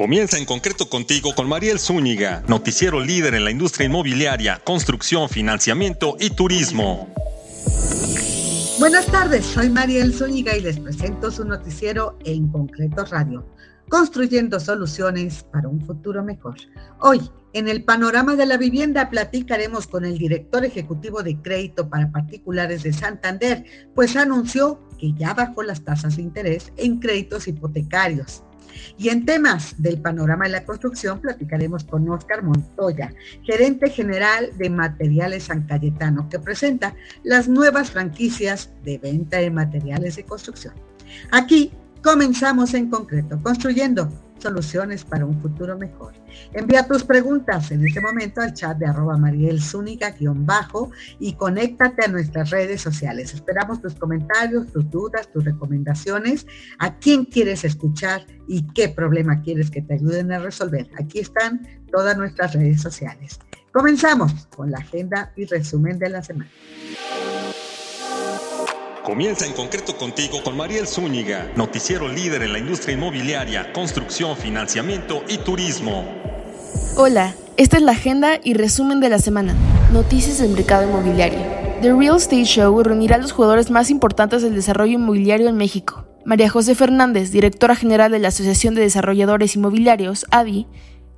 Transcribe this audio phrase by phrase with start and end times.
[0.00, 6.16] Comienza en concreto contigo con Mariel Zúñiga, noticiero líder en la industria inmobiliaria, construcción, financiamiento
[6.18, 7.12] y turismo.
[8.78, 13.44] Buenas tardes, soy Mariel Zúñiga y les presento su noticiero en concreto radio,
[13.90, 16.56] construyendo soluciones para un futuro mejor.
[17.00, 17.20] Hoy,
[17.52, 22.84] en el panorama de la vivienda, platicaremos con el director ejecutivo de crédito para particulares
[22.84, 28.44] de Santander, pues anunció que ya bajó las tasas de interés en créditos hipotecarios.
[28.98, 34.70] Y en temas del panorama de la construcción platicaremos con Oscar Montoya, gerente general de
[34.70, 40.74] Materiales San Cayetano, que presenta las nuevas franquicias de venta de materiales de construcción.
[41.30, 41.72] Aquí
[42.02, 46.14] comenzamos en concreto, construyendo soluciones para un futuro mejor.
[46.52, 49.60] Envía tus preguntas en este momento al chat de arroba Mariel
[50.34, 53.34] bajo y conéctate a nuestras redes sociales.
[53.34, 56.46] Esperamos tus comentarios, tus dudas, tus recomendaciones,
[56.78, 60.88] a quién quieres escuchar y qué problema quieres que te ayuden a resolver.
[60.98, 63.38] Aquí están todas nuestras redes sociales.
[63.72, 66.50] Comenzamos con la agenda y resumen de la semana.
[69.10, 75.24] Comienza en concreto contigo con Mariel Zúñiga, noticiero líder en la industria inmobiliaria, construcción, financiamiento
[75.28, 76.04] y turismo.
[76.96, 79.56] Hola, esta es la agenda y resumen de la semana.
[79.92, 81.40] Noticias del mercado inmobiliario.
[81.82, 86.06] The Real Estate Show reunirá a los jugadores más importantes del desarrollo inmobiliario en México.
[86.24, 90.68] María José Fernández, directora general de la Asociación de Desarrolladores Inmobiliarios, ADI,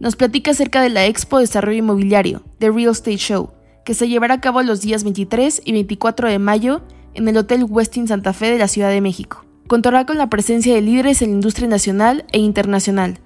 [0.00, 3.50] nos platica acerca de la Expo Desarrollo Inmobiliario, The Real Estate Show,
[3.84, 6.80] que se llevará a cabo los días 23 y 24 de mayo
[7.14, 9.44] en el Hotel Westin Santa Fe de la Ciudad de México.
[9.66, 13.18] Contará con la presencia de líderes en la industria nacional e internacional,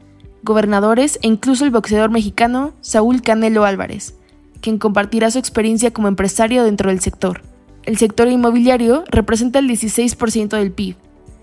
[0.43, 4.15] gobernadores e incluso el boxeador mexicano Saúl Canelo Álvarez,
[4.61, 7.43] quien compartirá su experiencia como empresario dentro del sector.
[7.85, 10.97] El sector inmobiliario representa el 16% del PIB,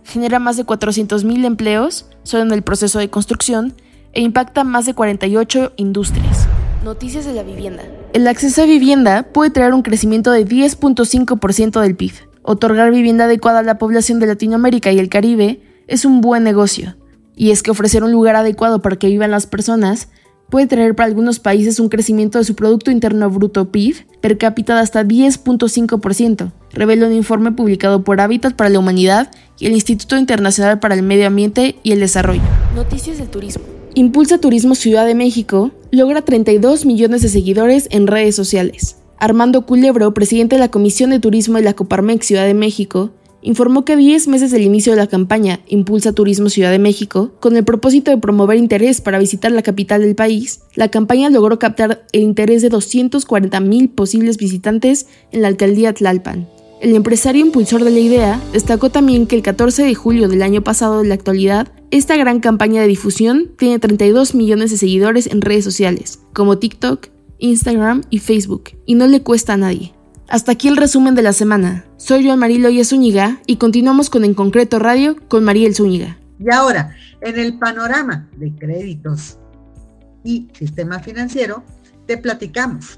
[0.04, 3.74] genera más de 400.000 empleos solo en el proceso de construcción
[4.14, 6.48] e impacta más de 48 industrias.
[6.84, 7.84] Noticias de la vivienda.
[8.14, 12.14] El acceso a vivienda puede traer un crecimiento de 10.5% del PIB.
[12.44, 16.96] Otorgar vivienda adecuada a la población de Latinoamérica y el Caribe es un buen negocio.
[17.36, 20.10] Y es que ofrecer un lugar adecuado para que vivan las personas
[20.50, 24.76] puede traer para algunos países un crecimiento de su Producto Interno Bruto PIB per cápita
[24.76, 30.16] de hasta 10.5%, revela un informe publicado por Hábitat para la Humanidad y el Instituto
[30.16, 32.44] Internacional para el Medio Ambiente y el Desarrollo.
[32.76, 33.64] Noticias del turismo.
[33.96, 38.98] Impulsa Turismo Ciudad de México logra 32 millones de seguidores en redes sociales.
[39.24, 43.12] Armando Culebro, presidente de la Comisión de Turismo de la Coparmex Ciudad de México,
[43.42, 47.32] informó que a 10 meses del inicio de la campaña Impulsa Turismo Ciudad de México,
[47.40, 51.58] con el propósito de promover interés para visitar la capital del país, la campaña logró
[51.58, 56.50] captar el interés de 240 mil posibles visitantes en la alcaldía Tlalpan.
[56.82, 60.66] El empresario impulsor de la idea destacó también que el 14 de julio del año
[60.66, 65.40] pasado de la actualidad, esta gran campaña de difusión tiene 32 millones de seguidores en
[65.40, 67.13] redes sociales, como TikTok,
[67.44, 69.94] Instagram y Facebook, y no le cuesta a nadie.
[70.30, 71.84] Hasta aquí el resumen de la semana.
[71.98, 76.18] Soy Joan Mariloya Zúñiga y continuamos con En Concreto Radio con Mariel Zúñiga.
[76.40, 79.38] Y ahora, en el panorama de créditos
[80.24, 81.64] y sistema financiero,
[82.08, 82.98] te platicamos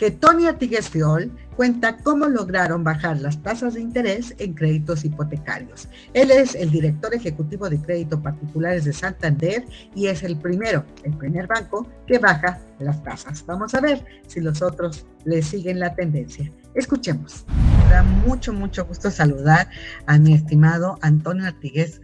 [0.00, 5.90] que Tony Artigues Fiol cuenta cómo lograron bajar las tasas de interés en créditos hipotecarios.
[6.14, 11.12] Él es el director ejecutivo de crédito particulares de Santander y es el primero, el
[11.18, 13.44] primer banco que baja las tasas.
[13.44, 16.50] Vamos a ver si los otros le siguen la tendencia.
[16.74, 17.44] Escuchemos.
[17.90, 19.68] Da mucho, mucho gusto saludar
[20.06, 22.00] a mi estimado Antonio Artigues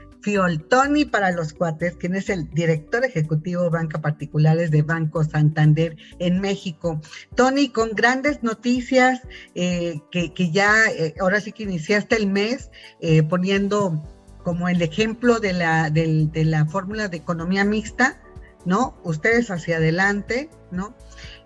[0.68, 6.40] Tony para los cuates, quien es el director ejecutivo Banca Particulares de Banco Santander en
[6.40, 7.00] México.
[7.34, 9.22] Tony, con grandes noticias
[9.54, 12.70] eh, que, ya, eh, ahora sí que iniciaste el mes
[13.00, 14.02] eh, poniendo
[14.42, 18.20] como el ejemplo de la, de la fórmula de economía mixta,
[18.64, 18.96] ¿no?
[19.02, 20.96] Ustedes hacia adelante, ¿no?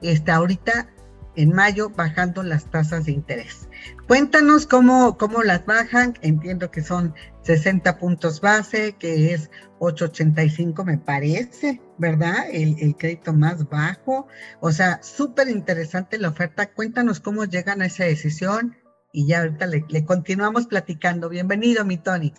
[0.02, 0.90] Está ahorita
[1.36, 3.68] en mayo bajando las tasas de interés.
[4.06, 6.14] Cuéntanos cómo, cómo las bajan.
[6.22, 12.46] Entiendo que son 60 puntos base, que es 885 me parece, ¿verdad?
[12.52, 14.28] El, crédito más bajo.
[14.60, 16.72] O sea, súper interesante la oferta.
[16.72, 18.76] Cuéntanos cómo llegan a esa decisión
[19.12, 21.28] y ya ahorita le, continuamos platicando.
[21.28, 22.32] Bienvenido, mi Tony.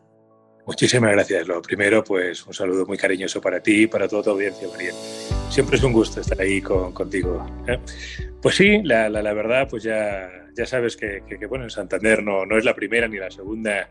[0.67, 1.47] Muchísimas gracias.
[1.47, 4.91] Lo primero, pues un saludo muy cariñoso para ti y para toda tu audiencia, María.
[5.49, 7.43] Siempre es un gusto estar ahí con, contigo.
[7.67, 7.79] ¿eh?
[8.41, 12.45] Pues sí, la, la, verdad, pues ya, ya sabes que, que, bueno, en Santander no,
[12.45, 13.89] no es la primera ni la segunda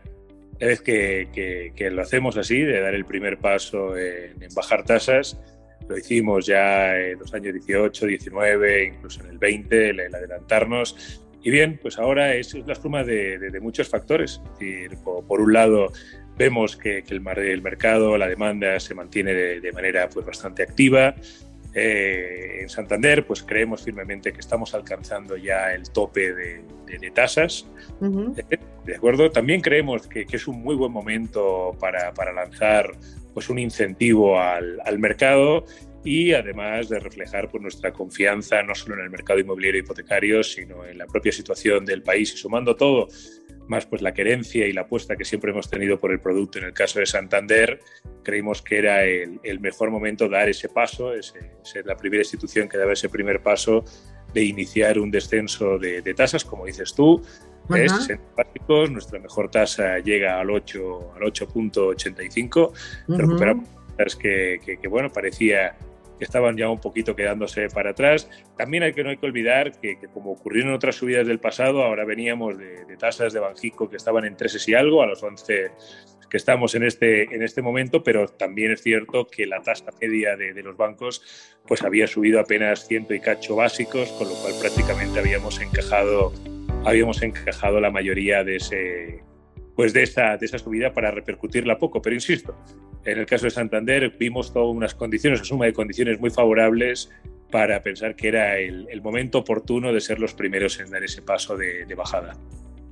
[0.67, 5.39] vez que, que, lo hacemos así, de dar el primer paso en, bajar tasas.
[5.87, 11.21] Lo hicimos ya en los años 18, 19, incluso en el 20, el, adelantarnos.
[11.43, 14.39] Y bien, pues ahora es, la suma de, de, muchos factores.
[14.43, 15.91] Es decir, por, por un lado,
[16.37, 21.15] vemos que, el, el, mercado, la demanda se mantiene de, manera pues, bastante activa.
[21.73, 27.65] Eh, en Santander, pues creemos firmemente que estamos alcanzando ya el tope de, tasas.
[28.01, 29.31] Eh, ¿De acuerdo?
[29.31, 32.91] También creemos que, es un muy buen momento para, para lanzar
[33.33, 35.65] pues, un incentivo al, al, mercado
[36.03, 40.85] y además de reflejar pues, nuestra confianza no solo en el mercado inmobiliario hipotecario, sino
[40.85, 43.07] en la propia situación del país y sumando todo
[43.67, 46.57] más pues la querencia y la apuesta que siempre hemos tenido por el producto.
[46.59, 47.79] En el caso de Santander,
[48.23, 51.33] creímos que era el, el mejor momento dar ese paso, es
[51.85, 53.85] la primera institución que daba ese primer paso
[54.33, 57.21] de iniciar un descenso de, de tasas, como dices tú,
[57.75, 57.93] es
[58.35, 62.71] básicos, nuestra mejor tasa llega al 8 al 8.85,
[63.07, 63.69] recuperamos
[64.19, 65.77] que, que, que, bueno, parecía
[66.25, 68.29] estaban ya un poquito quedándose para atrás.
[68.57, 71.83] También hay que, no hay que olvidar que, como ocurrió en otras subidas del pasado,
[71.83, 75.71] ahora veníamos de, tasas de Banjico que estaban en 3 y algo, a los 11
[76.29, 80.37] que estamos en este, en este momento, pero también es cierto que la tasa media
[80.37, 84.53] de, de, los bancos pues había subido apenas ciento y cacho básicos, con lo cual
[84.61, 86.31] prácticamente habíamos encajado,
[86.85, 89.23] habíamos encajado la mayoría de, ese,
[89.75, 92.01] pues de, esa, de esa subida para repercutirla poco.
[92.01, 92.55] Pero insisto,
[93.05, 97.09] en el caso de Santander vimos todas unas condiciones, una suma de condiciones muy favorables
[97.51, 101.57] para pensar que era el, momento oportuno de ser los primeros en dar ese paso
[101.57, 102.37] de, bajada.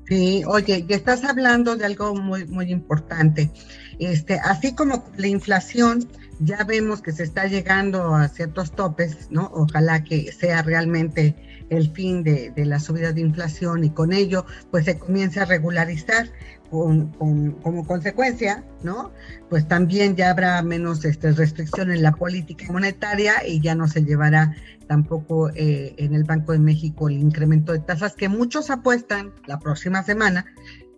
[0.08, 3.52] Sí, oye, y estás hablando de algo muy, muy importante.
[4.00, 6.08] Este, así como la inflación,
[6.40, 9.52] ya vemos que se está llegando a ciertos topes, ¿no?
[9.54, 11.36] Ojalá que sea realmente
[11.70, 15.46] el fin de, de la subida de inflación y con ello, pues se comience a
[15.46, 16.30] regularizar
[16.70, 19.12] como consecuencia, ¿no?
[19.50, 24.04] Pues también ya habrá menos este, restricción en la política monetaria y ya no se
[24.04, 24.56] llevará
[24.88, 29.60] tampoco eh, en el Banco de México el incremento de tasas que muchos apuestan la
[29.60, 30.46] próxima semana,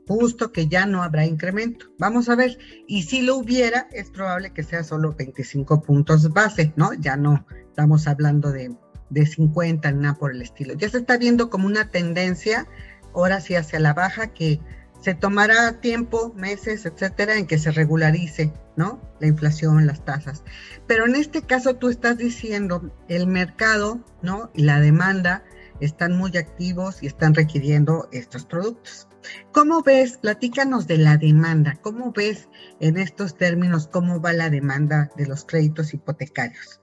[0.07, 1.87] justo que ya no habrá incremento.
[1.97, 2.57] Vamos a ver,
[2.87, 6.93] y si lo hubiera, es probable que sea solo 25 puntos base, ¿no?
[6.93, 8.75] Ya no estamos hablando de,
[9.09, 10.73] de 50, nada por el estilo.
[10.73, 12.67] Ya se está viendo como una tendencia,
[13.13, 14.59] ahora sí hacia la baja, que
[15.01, 19.01] se tomará tiempo, meses, etcétera, en que se regularice, ¿no?
[19.19, 20.43] La inflación, las tasas.
[20.87, 24.51] Pero en este caso tú estás diciendo, el mercado, ¿no?
[24.53, 25.43] Y la demanda
[25.79, 29.07] están muy activos y están requiriendo estos productos.
[29.51, 30.17] ¿Cómo ves?
[30.17, 31.77] Platícanos de la demanda.
[31.81, 32.47] ¿Cómo ves
[32.79, 36.80] en estos términos cómo va la demanda de los créditos hipotecarios?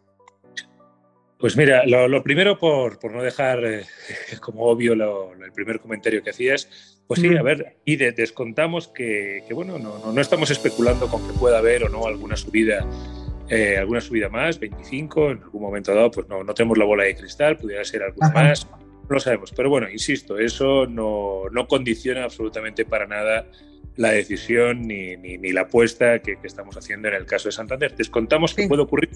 [1.39, 3.85] Pues mira, lo, primero, por, por, no dejar eh,
[4.41, 9.79] como obvio el primer comentario que hacías, pues sí, a ver, y descontamos que, bueno,
[9.79, 12.85] no, no, estamos especulando con que pueda haber o no alguna subida,
[13.49, 17.05] eh, alguna subida más, 25, en algún momento dado, pues no, no tenemos la bola
[17.05, 19.53] de cristal, pudiera ser alguna más, no lo sabemos.
[19.53, 23.47] Pero bueno, insisto, eso no, no condiciona absolutamente para nada
[23.97, 27.95] la decisión ni, ni, la apuesta que, que, estamos haciendo en el caso de Santander.
[27.97, 29.11] Descontamos que puede ocurrir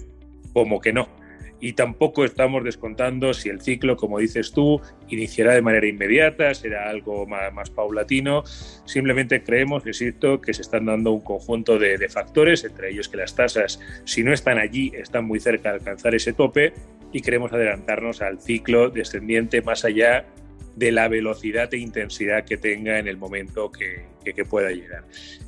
[0.53, 1.22] como que no
[1.63, 6.89] y tampoco estamos descontando si el ciclo, como dices tú, iniciará de manera inmediata, será
[6.89, 8.43] algo más, paulatino.
[8.83, 13.33] Simplemente creemos, que se están dando un conjunto de, de factores, entre ellos que las
[13.33, 16.73] tasas, si no están allí, están muy cerca de alcanzar ese tope
[17.13, 20.25] y queremos adelantarnos al ciclo descendiente más allá
[20.75, 24.11] de la velocidad e intensidad que tenga en el momento que,
[24.49, 25.03] pueda llegar.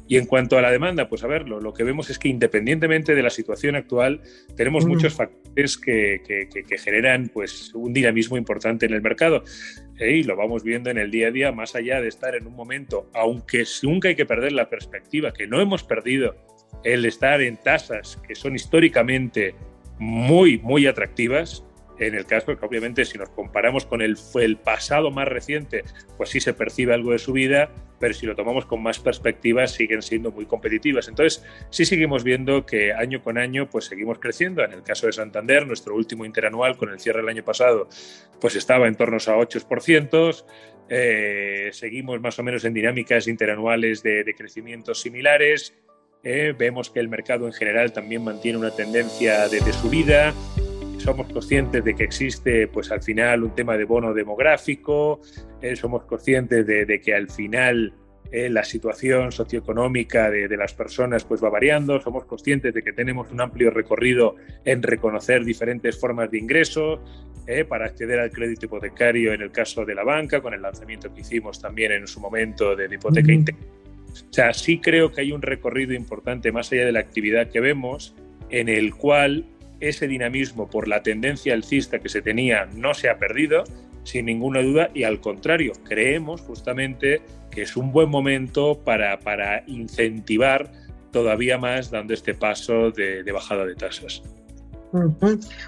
[0.07, 3.15] Y en cuanto a la demanda, pues a ver, lo, que vemos es que independientemente
[3.15, 4.21] de la situación actual,
[4.55, 6.49] tenemos muchos factores que,
[6.83, 9.43] generan pues, un dinamismo importante en el mercado.
[9.97, 10.17] ¿eh?
[10.17, 12.53] Y lo vamos viendo en el día a día, más allá de estar en un
[12.53, 16.35] momento, aunque nunca hay que perder la perspectiva, que no hemos perdido
[16.83, 19.55] el estar en tasas que son históricamente
[19.97, 21.63] muy, muy atractivas,
[21.99, 25.83] en el caso que obviamente si nos comparamos con el, el pasado más reciente,
[26.17, 30.01] pues sí se percibe algo de subida, pero si lo tomamos con más perspectiva siguen
[30.01, 31.07] siendo muy competitivas.
[31.07, 34.63] Entonces sí seguimos viendo que año con año pues seguimos creciendo.
[34.63, 37.87] En el caso de Santander, nuestro último interanual con el cierre del año pasado
[38.39, 40.45] pues estaba en torno a 8%.
[40.87, 45.73] Eh, seguimos más o menos en dinámicas interanuales de, de crecimientos similares.
[46.23, 50.33] Eh, vemos que el mercado en general también mantiene una tendencia de, de subida
[51.05, 55.21] somos conscientes de que existe, pues al final, un tema de bono demográfico,
[55.61, 57.93] eh, somos conscientes de, que al final
[58.31, 63.31] eh, la situación socioeconómica de, las personas pues va variando, somos conscientes de que tenemos
[63.31, 64.35] un amplio recorrido
[64.65, 66.99] en reconocer diferentes formas de ingreso
[67.45, 71.13] eh, para acceder al crédito hipotecario en el caso de la banca, con el lanzamiento
[71.13, 73.53] que hicimos también en su momento de, hipoteca
[74.11, 77.59] O sea, sí creo que hay un recorrido importante más allá de la actividad que
[77.59, 78.15] vemos,
[78.49, 79.45] en el cual
[79.79, 83.63] ese dinamismo por la tendencia alcista que se tenía no se ha perdido,
[84.03, 89.63] sin ninguna duda, y al contrario, creemos justamente que es un buen momento para, para
[89.67, 90.71] incentivar
[91.11, 94.21] todavía más dando este paso de, bajada de tasas.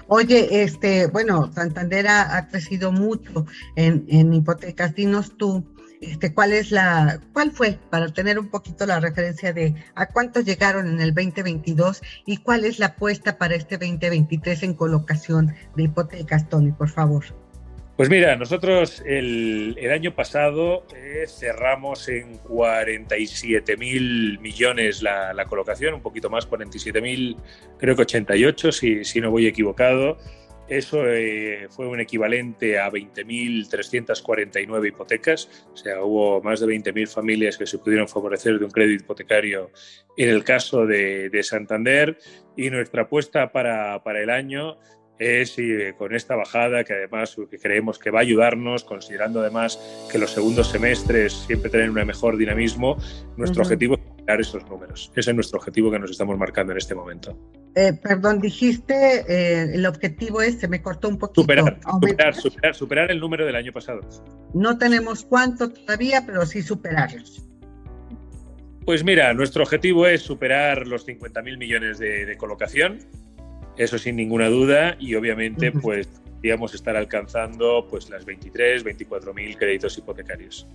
[0.06, 3.46] Oye, este, bueno, Santander ha, crecido mucho
[3.76, 4.94] en, en, hipotecas.
[4.94, 5.64] Dinos tú,
[6.00, 10.44] este, cuál es la, cuál fue, para tener un poquito la referencia de a cuántos
[10.44, 15.82] llegaron en el 2022 y cuál es la apuesta para este 2023 en colocación de
[15.84, 17.24] hipotecas, Tony, por favor.
[17.98, 26.00] Pues mira, nosotros el, año pasado eh, cerramos en 47 mil millones la, colocación, un
[26.00, 27.36] poquito más, 47 mil,
[27.76, 30.16] creo que 88, si, si no voy equivocado.
[30.68, 37.56] Eso eh, fue un equivalente a 20.349 hipotecas, o sea, hubo más de 20.000 familias
[37.56, 39.70] que se pudieron favorecer de un crédito hipotecario
[40.16, 42.18] en el caso de, Santander
[42.56, 44.76] y nuestra apuesta para, para el año
[45.18, 45.56] es
[45.96, 49.78] con esta bajada que además que creemos que va a ayudarnos, considerando además
[50.10, 52.96] que los segundos semestres siempre tienen un mejor dinamismo,
[53.36, 55.10] nuestro objetivo es esos números.
[55.16, 57.36] Ese es nuestro objetivo que nos estamos marcando en este momento.
[57.78, 61.42] Eh, perdón, dijiste eh, el objetivo es, se me cortó un poquito.
[61.42, 61.78] Superar,
[62.34, 64.00] superar, superar, el número del año pasado.
[64.52, 67.46] No tenemos cuánto todavía, pero sí superarlos.
[68.84, 72.98] Pues mira, nuestro objetivo es superar los 50.000 millones de, de colocación
[73.78, 79.56] eso sin ninguna duda y obviamente pues podríamos estar alcanzando pues las 23, 24 mil
[79.56, 80.66] créditos hipotecarios.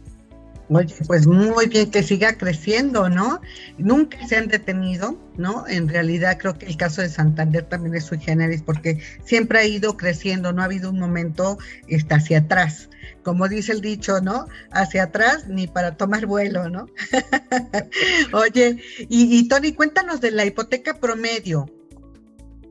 [0.70, 3.42] Oye, pues muy bien que siga creciendo, ¿no?
[3.78, 5.68] Nunca se han detenido, ¿no?
[5.68, 9.66] En realidad creo que el caso de Santander también es sui generis porque siempre ha
[9.66, 12.90] ido creciendo, no ha habido un momento está hacia atrás.
[13.24, 14.48] Como dice el dicho, ¿no?
[14.72, 16.88] Hacia atrás ni para tomar vuelo, ¿no?
[18.34, 18.78] Oye,
[19.10, 21.66] y, y Tony, cuéntanos de la hipoteca promedio.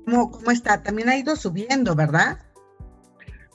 [0.04, 0.82] ¿Cómo, está?
[0.82, 2.38] También ha ido subiendo, ¿verdad?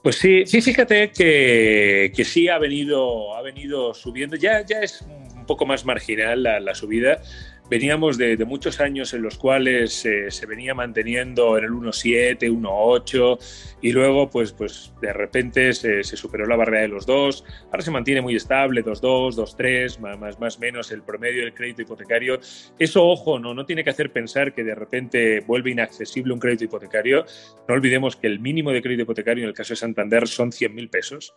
[0.07, 4.37] Pues sí, sí, fíjate que, que, sí ha venido, ha venido subiendo.
[4.37, 7.21] Ya, ya es un poco más marginal la, la subida,
[7.69, 13.77] veníamos de, muchos años en los cuales eh, se venía manteniendo en el 1.7, 1.8
[13.81, 17.43] y luego pues, pues de repente se, superó la barrera de los dos.
[17.65, 22.39] Ahora se mantiene muy estable, 2.2, 2.3, más, más menos el promedio del crédito hipotecario.
[22.79, 26.65] Eso, ojo, no, no tiene que hacer pensar que de repente vuelve inaccesible un crédito
[26.65, 27.25] hipotecario.
[27.67, 30.89] No olvidemos que el mínimo de crédito hipotecario en el caso de Santander son 100.000
[30.89, 31.33] pesos,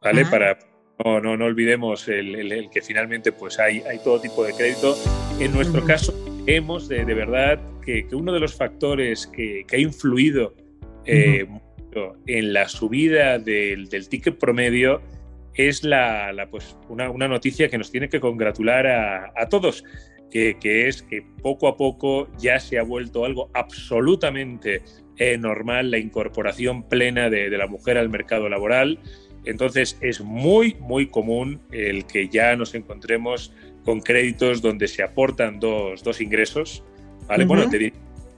[0.00, 0.24] ¿vale?
[0.26, 0.58] Para
[1.04, 4.96] no, no, no olvidemos el, que finalmente pues hay, hay todo tipo de crédito.
[5.38, 6.14] En nuestro caso,
[6.46, 10.54] hemos de, de verdad que, que, uno de los factores que, que ha influido
[11.06, 11.46] eh,
[12.26, 15.00] en la subida del, del, ticket promedio
[15.54, 19.84] es la, la pues, una, una, noticia que nos tiene que congratular a, a todos,
[20.30, 24.82] que, que, es que poco a poco ya se ha vuelto algo absolutamente
[25.16, 28.98] eh, normal la incorporación plena de, de la mujer al mercado laboral.
[29.44, 33.52] Entonces es muy, muy común el que ya nos encontremos
[33.84, 36.84] con créditos donde se aportan dos, dos ingresos.
[37.26, 37.44] ¿vale?
[37.44, 37.70] Bueno,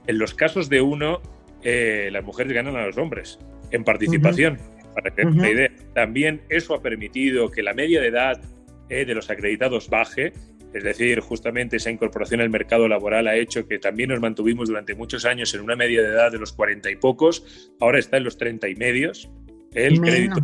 [0.07, 1.21] en los casos de uno,
[1.63, 3.39] eh, las mujeres ganan a los hombres
[3.71, 4.59] en participación,
[4.95, 5.71] para que una idea.
[5.95, 8.41] También eso ha permitido que la media de edad
[8.89, 10.33] eh, de los acreditados baje,
[10.75, 14.95] es decir, justamente esa incorporación al mercado laboral ha hecho que también nos mantuvimos durante
[14.95, 18.25] muchos años en una media de edad de los 40 y pocos, ahora está en
[18.25, 19.31] los 30 y medios,
[19.75, 20.43] el crédito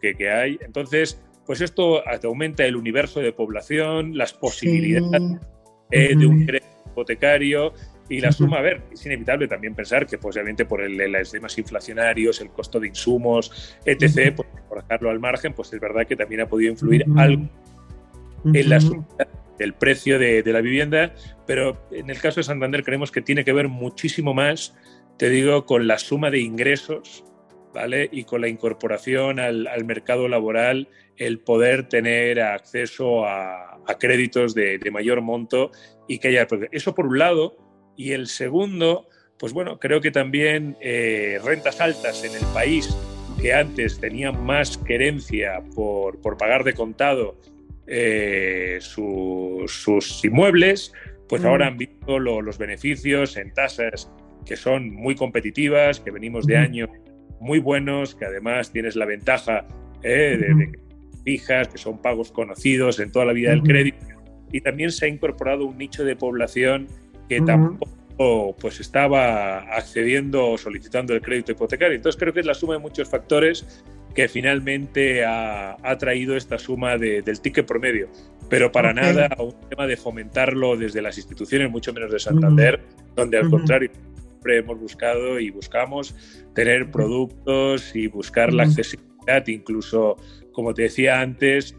[0.00, 0.58] que, que, hay.
[0.60, 5.38] Entonces, pues esto aumenta el universo de población, las posibilidades
[5.90, 7.72] eh, de un crédito hipotecario
[8.08, 11.30] y la suma, a ver, es inevitable también pensar que, pues, obviamente, por el, los
[11.30, 16.06] temas inflacionarios, el costo de insumos, etc., pues, por dejarlo al margen, pues es verdad
[16.06, 17.48] que también ha podido influir algo
[18.44, 21.14] en la subida del precio de, de, la vivienda,
[21.46, 24.76] pero en el caso de Santander creemos que tiene que ver muchísimo más,
[25.16, 27.24] te digo, con la suma de ingresos
[28.10, 35.20] y con la incorporación al, mercado laboral, el poder tener acceso a, créditos de, mayor
[35.20, 35.70] monto
[36.08, 36.46] y que haya...
[36.72, 37.56] Eso por un lado.
[37.96, 42.94] Y el segundo, pues bueno, creo que también eh, rentas altas en el país
[43.40, 47.36] que antes tenían más querencia por, pagar de contado
[47.86, 50.92] eh, sus inmuebles,
[51.28, 51.46] pues mm.
[51.46, 54.10] ahora han visto los beneficios en tasas
[54.44, 56.88] que son muy competitivas, que venimos de años
[57.40, 59.66] muy buenos, que además tienes la ventaja
[60.02, 60.78] eh, de, que
[61.24, 63.98] fijas, que son pagos conocidos en toda la vida del crédito.
[64.52, 66.86] Y también se ha incorporado un nicho de población
[67.28, 71.96] que tampoco pues, estaba accediendo o solicitando el crédito hipotecario.
[71.96, 76.96] Entonces creo que es la suma de muchos factores que finalmente ha, traído esta suma
[76.96, 78.08] del ticket promedio.
[78.48, 82.80] Pero para nada un tema de fomentarlo desde las instituciones, mucho menos de Santander,
[83.14, 83.90] donde al contrario
[84.54, 86.14] hemos buscado y buscamos
[86.56, 90.16] tener productos y buscar la accesibilidad, incluso,
[90.52, 91.76] como te decía antes,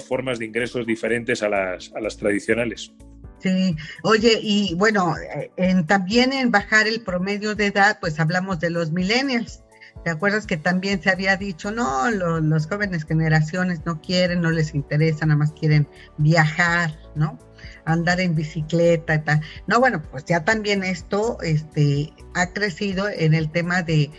[0.00, 2.92] formas de ingresos diferentes a las, a las tradicionales.
[3.38, 5.14] Sí, oye, y bueno,
[5.56, 9.62] en, también en bajar el promedio de edad, pues hablamos de los millennials.
[10.04, 14.74] ¿Te acuerdas que también se había dicho, no, los jóvenes generaciones no quieren, no les
[14.74, 15.86] interesa, nada más quieren
[16.18, 17.38] viajar, ¿no?
[17.84, 19.40] Andar en bicicleta y tal.
[19.66, 24.10] No, bueno, pues ya también esto este, ha crecido en el tema de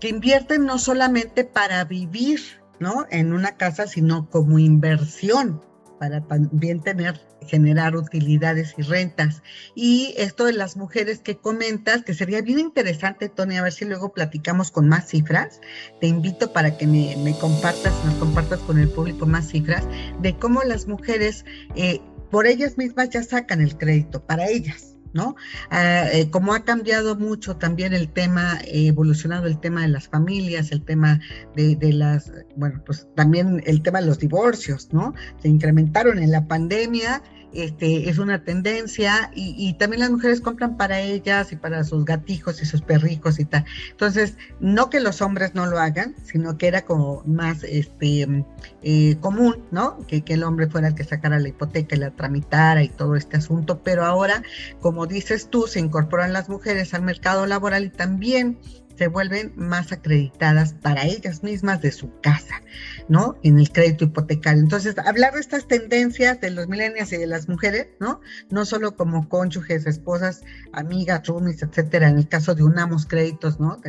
[0.00, 2.40] que invierten no solamente para vivir,
[2.78, 3.06] ¿no?
[3.10, 5.62] En una casa, sino como inversión
[5.98, 9.42] para también tener, generar utilidades y rentas.
[9.74, 13.84] Y esto de las mujeres que comentas, que sería bien interesante, Tony, a ver si
[13.84, 15.60] luego platicamos con más cifras.
[16.00, 19.84] Te invito para que me, compartas, nos compartas con el público más cifras
[20.20, 21.44] de cómo las mujeres
[21.74, 22.00] eh,
[22.30, 25.36] por ellas mismas ya sacan el crédito, para ellas ¿no?
[25.70, 30.08] Ah, eh, como ha cambiado mucho también el tema, eh, evolucionado el tema de las
[30.08, 31.20] familias, el tema
[31.56, 35.14] de, de, las, bueno, pues también el tema de los divorcios, ¿no?
[35.40, 37.22] Se incrementaron en la pandemia
[37.54, 42.60] este, es una tendencia y, también las mujeres compran para ellas y para sus gatijos
[42.62, 43.64] y sus perrijos y tal.
[43.90, 48.44] Entonces, no que los hombres no lo hagan, sino que era como más este,
[48.82, 49.98] eh, común, ¿no?
[50.06, 53.16] Que, que, el hombre fuera el que sacara la hipoteca y la tramitara y todo
[53.16, 54.42] este asunto, pero ahora,
[54.80, 58.58] como dices tú, se incorporan las mujeres al mercado laboral y también
[58.96, 62.62] se vuelven más acreditadas para ellas mismas de su casa,
[63.08, 63.36] ¿no?
[63.42, 64.62] En el crédito hipotecario.
[64.62, 68.20] Entonces, hablar de estas tendencias de los millennials y de las mujeres, ¿no?
[68.50, 73.80] No solo como cónyuges, esposas, amigas, roomies, etcétera, en el caso de unamos créditos, ¿no?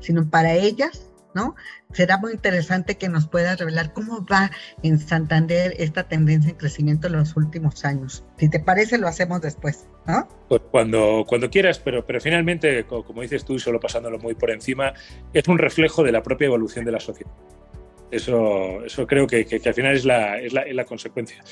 [0.00, 1.54] Sino para ellas, ¿no?
[1.92, 4.50] Será muy interesante que nos puedas revelar cómo va
[4.82, 8.24] en Santander esta tendencia en crecimiento en los últimos años.
[8.38, 10.28] Si te parece, lo hacemos después, ¿no?
[10.48, 14.50] Pues cuando, cuando quieras, pero, pero finalmente, como dices tú, y solo pasándolo muy por
[14.50, 14.94] encima,
[15.32, 17.32] es un reflejo de la propia evolución de la sociedad.
[18.10, 21.42] Eso, eso creo que, que, al final es la, es la, es la consecuencia.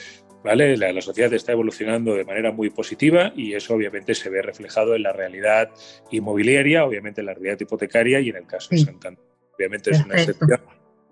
[0.44, 0.76] ¿vale?
[0.76, 4.94] La, la, sociedad está evolucionando de manera muy positiva y eso obviamente se ve reflejado
[4.94, 5.70] en la realidad
[6.10, 9.29] inmobiliaria, obviamente en la realidad hipotecaria y en el caso de Santander
[9.60, 10.60] obviamente es una excepción.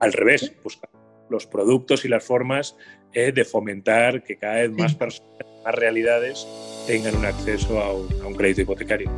[0.00, 0.90] Al revés, buscar
[1.28, 2.76] los productos y las formas
[3.12, 5.30] eh, de fomentar que cada vez más personas,
[5.64, 6.46] más realidades
[6.86, 9.10] tengan un acceso a un, crédito hipotecario.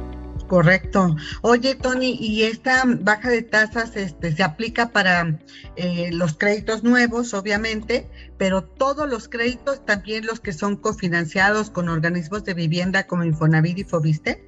[0.49, 1.15] Correcto.
[1.43, 5.39] Oye, Tony, ¿y esta baja de tasas este, se aplica para
[5.77, 11.89] eh, los créditos nuevos, obviamente, pero todos los créditos, también los que son cofinanciados con
[11.89, 14.45] organismos de vivienda como Infonavit y Fobiste?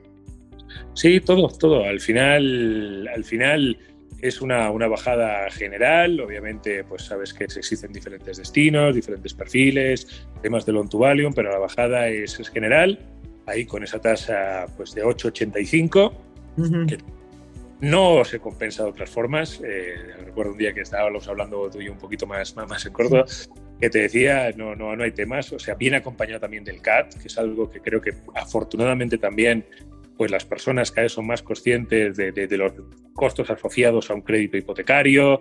[0.94, 1.84] Sí, todo, todo.
[1.84, 3.78] Al final, al final
[4.22, 10.64] es una, una, bajada general, obviamente pues sabes que existen diferentes destinos, diferentes perfiles, temas
[10.64, 12.98] de loan to value, pero la bajada es, es general,
[13.46, 16.12] ahí con esa tasa pues de 8,85,
[16.86, 16.98] que
[17.80, 19.60] no se compensa de otras formas.
[19.64, 23.24] Eh, recuerdo un día que estábamos hablando tú y un poquito más, más, en corto,
[23.80, 27.14] que te decía, no, no, no hay temas, o sea, viene acompañado también del CAT,
[27.14, 29.66] que es algo que creo que afortunadamente también
[30.16, 32.72] pues las personas cada vez son más conscientes de, los
[33.14, 35.40] costos asociados a un crédito hipotecario,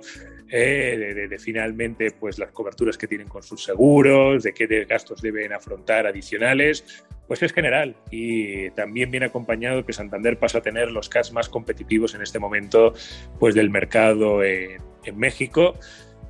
[0.49, 5.53] eh, de, finalmente pues las coberturas que tienen con sus seguros, de qué gastos deben
[5.53, 11.07] afrontar adicionales, pues es general y también viene acompañado que Santander pasa a tener los
[11.07, 12.93] CAS más competitivos en este momento
[13.39, 15.75] pues del mercado en, en México.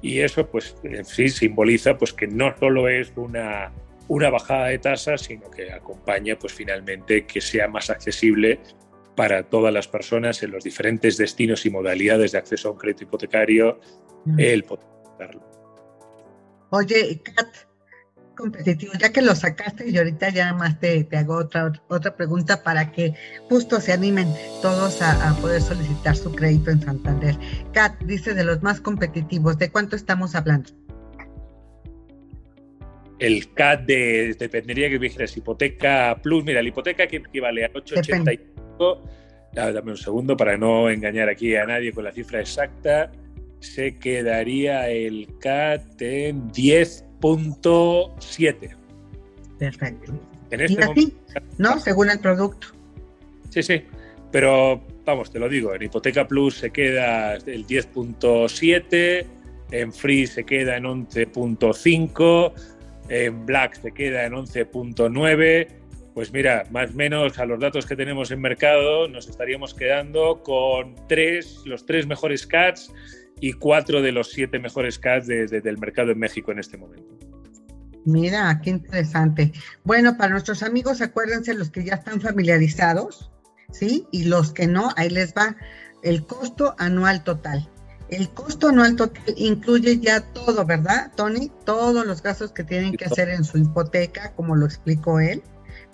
[0.04, 3.72] Y eso pues en sí simboliza pues que no solo es una
[4.12, 8.60] una bajada de tasas, sino que acompaña pues finalmente que sea más accesible
[9.16, 13.06] para todas las personas en los diferentes destinos y modalidades de acceso a un crédito
[13.06, 13.80] hipotecario
[14.38, 14.86] el poder
[16.72, 17.48] Oye, Kat,
[18.36, 22.64] competitivo, ya que lo sacaste y ahorita ya más te, te hago otra, otra pregunta
[22.64, 23.14] para que
[23.48, 27.38] justo se animen todos a, a, poder solicitar su crédito en Santander.
[27.74, 30.70] Kat dice de los más competitivos, ¿de cuánto estamos hablando?
[33.22, 39.00] El CAT de, dependería que dijeras hipoteca plus, mira, la hipoteca que equivale a 8,85,
[39.54, 43.12] dame un segundo para no engañar aquí a nadie con la cifra exacta,
[43.60, 48.76] se quedaría el CAT en 10.7.
[49.60, 50.20] Perfecto.
[50.50, 51.14] En este ¿Y
[51.60, 51.80] ¿No?
[51.80, 52.70] Según el producto.
[53.52, 53.84] Sí, sí.
[54.32, 59.28] Pero vamos, te lo digo, en hipoteca plus se queda el 10.7,
[59.70, 62.54] en free se queda en 11.5
[63.12, 65.68] en Black se queda en 11.9.
[66.14, 70.42] Pues mira, más o menos a los datos que tenemos en mercado nos estaríamos quedando
[70.44, 72.92] con tres, los tres mejores CATs
[73.42, 77.18] y cuatro de los siete mejores CATs del mercado en México en este momento.
[78.06, 79.52] Mira, qué interesante.
[79.84, 83.30] Bueno, para nuestros amigos, acuérdense los que ya están familiarizados,
[83.72, 84.08] ¿sí?
[84.12, 85.56] Y los que no, ahí les va
[86.02, 87.70] el costo anual total.
[88.12, 91.50] El costo anual total incluye ya todo, ¿verdad, Tony?
[91.66, 95.42] Todos los gastos que tienen que hacer en su hipoteca, como lo explicó él,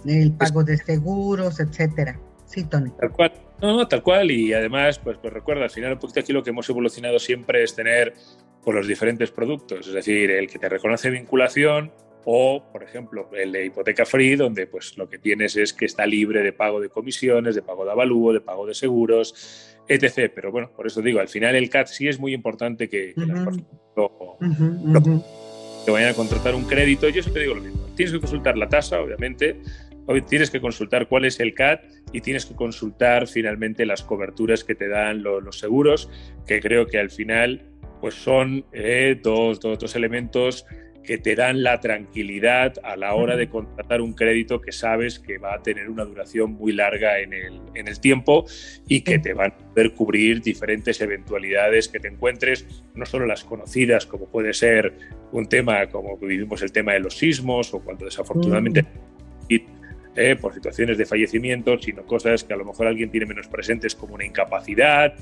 [0.04, 2.20] el pago de seguros, etcétera.
[2.46, 2.92] Sí, Tony.
[3.00, 3.34] Tal cual.
[3.62, 4.32] No, no, tal cual.
[4.32, 7.64] Y además, pues, pues recuerda, al final un poquito aquí lo que hemos evolucionado siempre
[7.64, 8.16] es tener
[8.64, 9.88] por los diferentes productos.
[9.88, 11.92] Es decir, el que te reconoce vinculación
[12.30, 16.06] o, por ejemplo, el de hipoteca free, donde pues lo que tienes es que está
[16.06, 20.30] libre de pago de comisiones, de pago de avalúo, de pago de seguros, etc.
[20.36, 23.30] Pero bueno, por eso digo, al final el CAT sí es muy importante que, las
[23.30, 23.64] personas
[25.86, 27.08] te vayan a contratar un crédito.
[27.08, 27.88] Yo siempre digo lo mismo.
[27.96, 29.62] Tienes que consultar la tasa, obviamente.
[30.28, 34.76] Tienes que consultar cuál es el CAT y tienes que consultar finalmente las coberturas que
[34.76, 36.10] te dan los, seguros,
[36.46, 37.62] que creo que al final
[38.02, 40.66] pues son eh, dos, dos, dos elementos
[41.08, 45.38] que te dan la tranquilidad a la hora de contratar un crédito que sabes que
[45.38, 48.46] va a tener una duración muy larga en el, en el tiempo
[48.90, 53.46] y que te van a poder cubrir diferentes eventualidades que te encuentres, no solo las
[53.46, 54.94] conocidas, como puede ser
[55.32, 58.84] un tema como vivimos el tema de los sismos o cuando desafortunadamente...
[58.84, 59.08] Mm.
[60.20, 63.94] Eh, por situaciones de fallecimiento, sino cosas que a lo mejor alguien tiene menos presentes
[63.94, 65.14] como una incapacidad,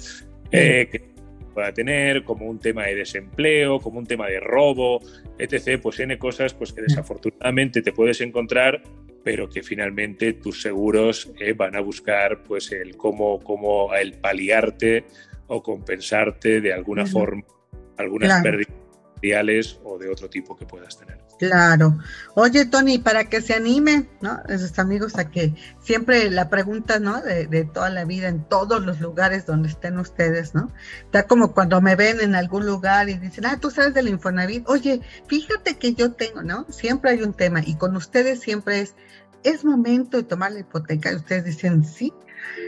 [0.54, 1.15] eh, que
[1.56, 5.00] pueda tener, como un tema de desempleo, como un tema de robo,
[5.40, 5.82] etc.
[5.82, 8.84] Pues N cosas pues, que desafortunadamente te puedes encontrar,
[9.24, 15.06] pero que finalmente tus seguros eh, van a buscar pues, el cómo, cómo el paliarte
[15.48, 17.44] o compensarte de alguna forma
[17.98, 21.25] algunas pérdidas o de otro tipo que puedas tener.
[21.38, 22.00] Claro.
[22.34, 24.42] Oye, Tony, para que se anime, ¿no?
[24.48, 27.22] Esos amigos a que siempre la pregunta, ¿no?
[27.22, 30.72] De, de, toda la vida, en todos los lugares donde estén ustedes, ¿no?
[31.04, 34.68] Está como cuando me ven en algún lugar y dicen, ah, tú sabes del Infonavit.
[34.70, 36.66] Oye, fíjate que yo tengo, ¿no?
[36.70, 38.96] Siempre hay un tema y con ustedes siempre es,
[39.44, 41.12] es momento de tomar la hipoteca.
[41.12, 42.14] Y ustedes dicen, sí.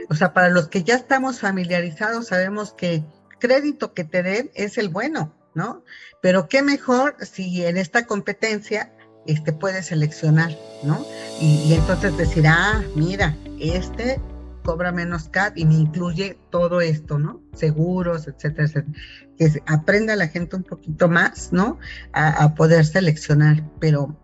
[0.09, 3.05] O sea, para los que ya estamos familiarizados, sabemos que
[3.39, 5.83] crédito que te den es el bueno, ¿no?
[6.21, 8.93] Pero qué mejor si en esta competencia
[9.25, 11.03] este, puedes seleccionar, ¿no?
[11.41, 14.21] Y, entonces decir, ah, mira, este
[14.63, 17.41] cobra menos CAP y me incluye todo esto, ¿no?
[17.53, 18.93] Seguros, etcétera, etcétera.
[19.37, 21.79] Que aprenda la gente un poquito más, ¿no?
[22.13, 23.63] A, a, poder seleccionar.
[23.79, 24.15] Pero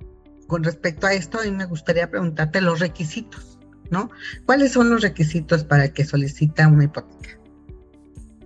[0.48, 3.58] con respecto a esto, a mí me gustaría preguntarte los requisitos,
[3.90, 4.12] ¿no?
[4.46, 7.43] ¿Cuáles son los requisitos para que solicita una hipoteca?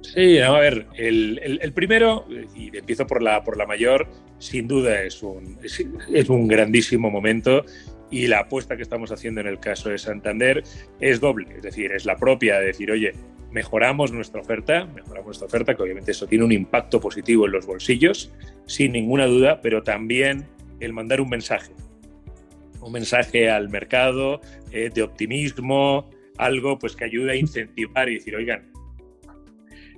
[0.01, 4.07] Sí, a ver, el, primero, y empiezo por la, por la mayor,
[4.39, 7.65] sin duda es un, es, un grandísimo momento
[8.09, 10.63] y la apuesta que estamos haciendo en el caso de Santander
[10.99, 13.13] es doble, es decir, es la propia de decir, oye,
[13.51, 17.65] mejoramos nuestra oferta, mejoramos nuestra oferta, que obviamente eso tiene un impacto positivo en los
[17.65, 18.31] bolsillos,
[18.65, 20.45] sin ninguna duda, pero también
[20.79, 21.73] el mandar un mensaje,
[22.81, 28.35] un mensaje al mercado eh, de optimismo, algo pues que ayude a incentivar y decir,
[28.35, 28.71] oigan,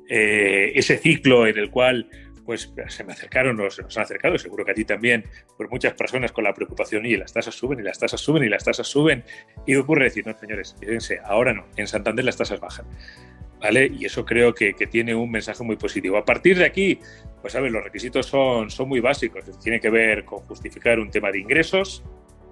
[0.10, 2.10] eh, ese ciclo en el cual
[2.50, 5.24] pues se me acercaron se nos han acercado, seguro que a ti también,
[5.56, 8.50] por muchas personas con la preocupación y las tasas suben y las tasas suben y
[8.50, 9.24] las tasas suben.
[9.68, 12.88] Y ocurre decir, no, señores, fíjense, ahora no, en Santander las tasas bajan.
[13.62, 13.92] ¿Vale?
[13.96, 16.18] Y eso creo que, tiene un mensaje muy positivo.
[16.18, 17.00] A partir de aquí,
[17.40, 19.44] pues sabes, los requisitos son, son muy básicos.
[19.60, 22.04] Tiene que ver con justificar un tema de ingresos,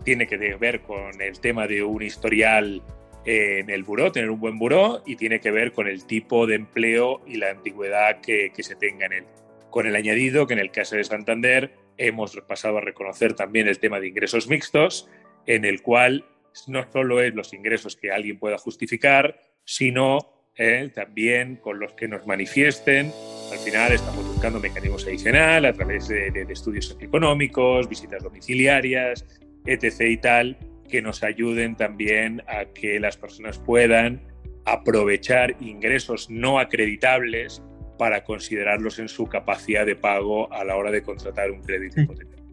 [0.03, 2.83] tiene que ver con el tema de un historial
[3.27, 6.55] en el buró, tener un buen buró y tiene que ver con el tipo de
[6.55, 9.25] empleo y la antigüedad que, se tenga en él.
[9.69, 13.79] Con el añadido que en el caso de Santander hemos pasado a reconocer también el
[13.79, 15.09] tema de ingresos mixtos,
[15.45, 16.25] en el cual
[16.67, 22.07] no solo es los ingresos que alguien pueda justificar, sino eh, también con los que
[22.07, 23.11] nos manifiesten.
[23.51, 29.25] Al final estamos buscando mecanismos adicionales a través de, de estudios socioeconómicos, visitas domiciliarias,
[29.65, 30.01] etc.
[30.01, 30.57] y tal,
[30.87, 34.21] que nos ayuden también a que las personas puedan
[34.65, 37.61] aprovechar ingresos no acreditables
[37.97, 42.45] para considerarlos en su capacidad de pago a la hora de contratar un crédito hipotecario.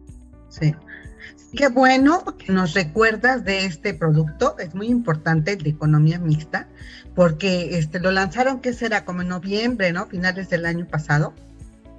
[0.49, 0.73] Sí.
[1.55, 6.67] Qué bueno que nos recuerdas de este producto, es muy importante de economía mixta,
[7.15, 9.05] porque este lo lanzaron, ¿qué será?
[9.05, 10.07] Como en noviembre, ¿no?
[10.07, 11.33] Finales del año pasado.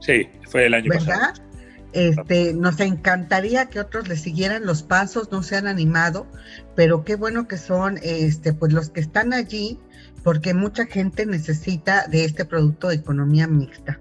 [0.01, 1.33] Sí, fue el año ¿verdad?
[1.33, 1.46] pasado.
[1.93, 6.27] Este, nos encantaría que otros le siguieran los pasos, no se han animado,
[6.75, 9.79] pero qué bueno que son este, pues los que están allí,
[10.27, 13.97] porque mucha gente necesita de este producto de economía mixta.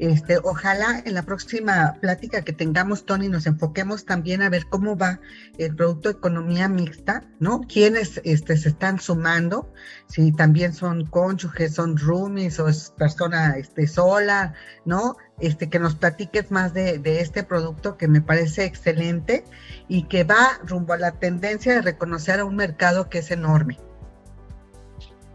[0.00, 4.96] Este, ojalá en la próxima plática que tengamos, Tony, nos enfoquemos también a ver cómo
[4.96, 5.20] va
[5.56, 7.60] el producto de economía mixta, ¿no?
[7.60, 9.72] Quiénes este, se están sumando,
[10.08, 15.16] si también son cónyuges, son roomies o es persona este, sola, ¿no?
[15.38, 19.44] Este, que nos platiques más de, de este producto que me parece excelente
[19.86, 23.78] y que va rumbo a la tendencia de reconocer a un mercado que es enorme.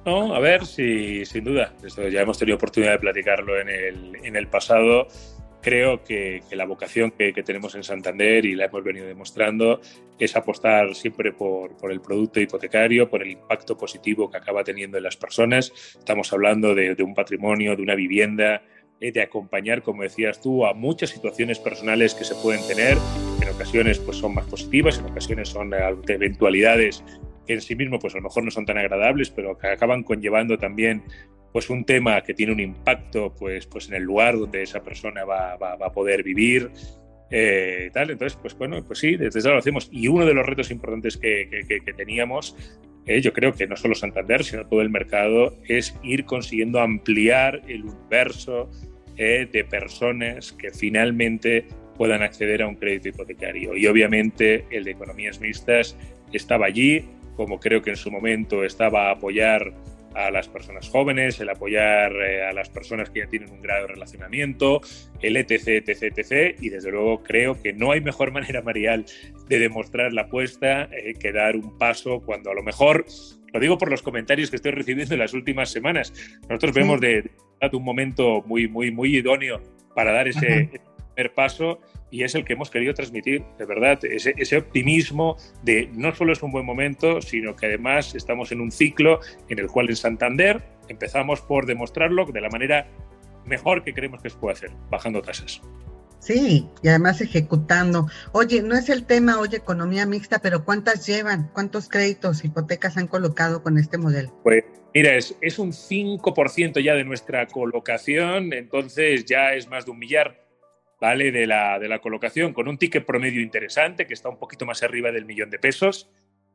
[0.06, 1.74] No, a ver, si sin duda,
[2.12, 5.08] ya hemos tenido oportunidad de platicarlo en el, en el pasado.
[5.62, 9.80] creo que, la vocación que, tenemos en Santander y la hemos venido demostrando
[10.20, 14.98] es apostar siempre por, por, el producto hipotecario, por el impacto positivo que acaba teniendo
[14.98, 15.72] en las personas.
[15.98, 18.62] Estamos hablando de, un patrimonio, de una vivienda,
[19.00, 22.98] eh, de acompañar, como decías tú, a muchas situaciones personales que se pueden tener.
[23.42, 25.78] En ocasiones pues, son más positivas, en ocasiones son eh,
[26.10, 27.02] eventualidades
[27.46, 30.04] que en sí mismo pues, a lo mejor no son tan agradables, pero que acaban
[30.04, 31.04] conllevando también
[31.52, 35.24] pues un tema que tiene un impacto pues, pues en el lugar donde esa persona
[35.24, 36.72] va, va, a poder vivir.
[37.30, 38.12] Eh, tal.
[38.12, 39.90] Entonces, pues bueno, pues sí, desde eso lo hacemos.
[39.92, 42.56] Y uno de los retos importantes que, que, teníamos,
[43.06, 47.62] eh, yo creo que no solo Santander, sino todo el mercado, es ir consiguiendo ampliar
[47.68, 48.70] el universo
[49.18, 53.76] eh, de personas que finalmente puedan acceder a un crédito hipotecario.
[53.76, 55.98] Y obviamente el de economías mixtas
[56.32, 59.74] estaba allí, como creo que en su momento estaba apoyar
[60.16, 63.88] a las personas jóvenes, el apoyar eh, a las personas que ya tienen un grado
[63.88, 64.82] de relacionamiento,
[65.22, 66.58] el etc, etc, etc.
[66.62, 69.06] Y desde luego creo que no hay mejor manera, Marial,
[69.48, 73.06] de demostrar la apuesta eh, que dar un paso cuando a lo mejor,
[73.54, 76.14] lo digo por los comentarios que estoy recibiendo en las últimas semanas,
[76.50, 77.32] nosotros vemos de,
[77.72, 79.62] un momento muy, muy, muy idóneo
[79.96, 80.70] para dar ese
[81.16, 81.80] primer paso
[82.14, 86.32] y es el que hemos querido transmitir, de verdad, ese, ese, optimismo de no solo
[86.32, 89.96] es un buen momento, sino que además estamos en un ciclo en el cual en
[89.96, 92.88] Santander empezamos por demostrarlo de la manera
[93.46, 95.60] mejor que creemos que se puede hacer, bajando tasas.
[96.20, 98.08] Sí, y además ejecutando.
[98.32, 101.50] Oye, no es el tema, oye, economía mixta, pero ¿cuántas llevan?
[101.52, 104.32] ¿Cuántos créditos, hipotecas han colocado con este modelo?
[104.44, 109.92] Pues mira, es, es un 5% ya de nuestra colocación, entonces ya es más de
[109.92, 110.43] un millar
[111.04, 111.32] ¿vale?
[111.34, 114.84] De la, de la colocación, con un ticket promedio interesante que está un poquito más
[114.84, 116.10] arriba del millón de pesos.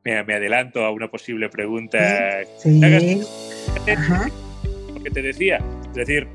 [0.05, 1.99] Me, me adelanto a una posible pregunta.
[2.57, 2.81] Sí.
[2.81, 2.89] Lo
[5.05, 5.59] que te decía,
[5.91, 6.29] es decir,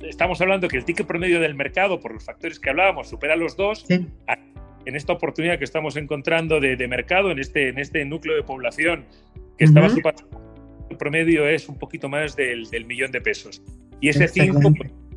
[0.00, 3.54] estamos hablando que el ticket promedio del mercado, por los factores que hablábamos, supera los
[3.54, 3.84] dos.
[3.90, 8.44] En esta oportunidad que estamos encontrando de, de, mercado, en este, en este núcleo de
[8.44, 9.04] población
[9.58, 10.40] que estaba superando,
[10.88, 13.60] el promedio es un poquito más del, del millón de pesos.
[14.00, 14.58] Y ese 5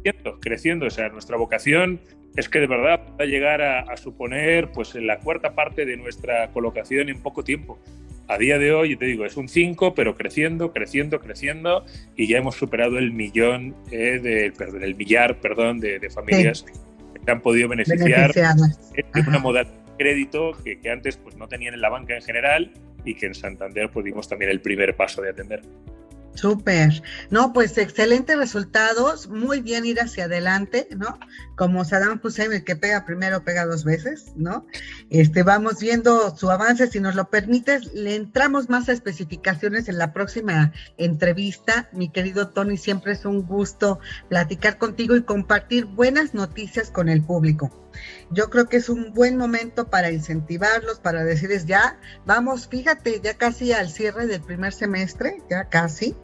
[0.03, 2.01] creciendo, creciendo, o sea, nuestra vocación
[2.35, 6.49] es que de verdad va a llegar a, suponer pues la cuarta parte de nuestra
[6.51, 7.79] colocación en poco tiempo.
[8.27, 12.37] A día de hoy, te digo, es un 5, pero creciendo, creciendo, creciendo, y ya
[12.37, 16.65] hemos superado el millón, eh, de, perdón, el millar perdón, de, familias
[17.25, 21.73] que han podido beneficiar de una modalidad de crédito que, que, antes pues, no tenían
[21.73, 22.71] en la banca en general
[23.03, 25.61] y que en Santander pudimos también el primer paso de atender.
[26.33, 27.03] Súper.
[27.29, 31.19] No, pues excelentes resultados, muy bien ir hacia adelante, ¿no?
[31.57, 34.65] Como Saddam Hussein, el que pega primero pega dos veces, ¿no?
[35.09, 39.97] Este, vamos viendo su avance, si nos lo permites, le entramos más a especificaciones en
[39.97, 41.89] la próxima entrevista.
[41.91, 47.21] Mi querido Tony, siempre es un gusto platicar contigo y compartir buenas noticias con el
[47.23, 47.80] público.
[48.29, 53.35] Yo creo que es un buen momento para incentivarlos, para decirles ya, vamos, fíjate, ya
[53.35, 56.15] casi al cierre del primer semestre, ya casi,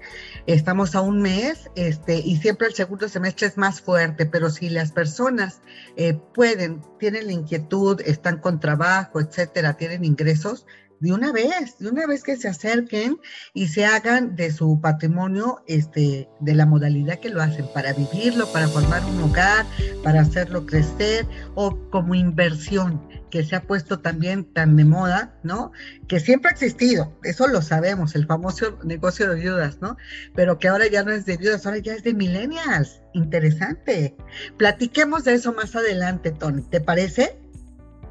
[0.46, 4.70] estamos a un mes, este, y siempre el segundo semestre es más fuerte, pero si
[4.70, 5.62] las personas
[5.96, 10.66] eh, pueden, tienen la inquietud, están con trabajo, etcétera, tienen ingresos,
[11.00, 13.18] de una vez, de una vez que se acerquen
[13.54, 18.52] y se hagan de su patrimonio este, de la modalidad que lo hacen, para vivirlo,
[18.52, 19.66] para formar un hogar,
[20.04, 25.72] para hacerlo crecer o como inversión, que se ha puesto también tan de moda, ¿no?
[26.08, 29.98] Que siempre ha existido, eso lo sabemos, el famoso negocio de viudas, ¿no?
[30.36, 33.02] Pero que ahora ya no es de viudas, ahora ya es de millennials.
[33.14, 34.16] Interesante.
[34.58, 37.38] Platiquemos de eso más adelante, Tony, ¿te parece?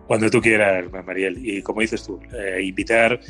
[0.07, 1.39] Cuando tú quieras, Mariel.
[1.43, 3.21] Y como dices tú, eh, invitar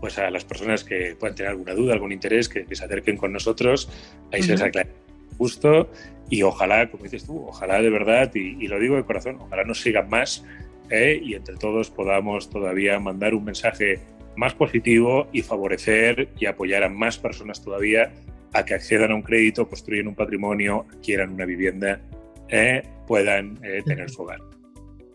[0.00, 3.32] pues, a las personas que puedan tener alguna duda, algún interés, que, se acerquen con
[3.32, 3.88] nosotros.
[4.32, 4.90] Ahí se les aclara
[5.38, 5.90] justo.
[6.30, 9.80] Y ojalá, como dices tú, ojalá de verdad, y, lo digo de corazón, ojalá nos
[9.80, 10.44] sigan más
[10.90, 14.00] eh, y entre todos podamos todavía mandar un mensaje
[14.36, 18.12] más positivo y favorecer y apoyar a más personas todavía
[18.52, 22.00] a que accedan a un crédito, construyan un patrimonio, quieran una vivienda,
[22.48, 24.53] eh, puedan tener su hogar.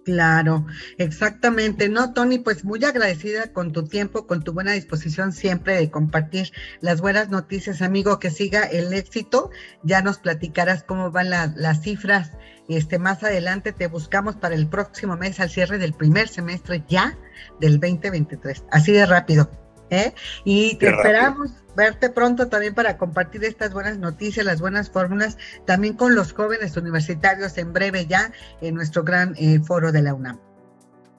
[0.09, 0.65] Claro,
[0.97, 1.87] exactamente.
[1.87, 6.51] No, Tony, pues muy agradecida con tu tiempo, con tu buena disposición siempre de compartir
[6.81, 9.51] las buenas noticias, amigo, que siga el éxito.
[9.83, 12.31] Ya nos platicarás cómo van las cifras.
[12.67, 17.15] Este, más adelante te buscamos para el próximo mes al cierre del primer semestre ya
[17.59, 18.63] del 2023.
[18.71, 19.68] Así de rápido.
[19.89, 20.13] ¿Eh?
[20.43, 25.93] Y te esperamos verte pronto también para compartir estas buenas noticias, las buenas fórmulas, también
[25.95, 30.39] con los jóvenes universitarios en breve ya en nuestro gran eh, foro de la UNAM.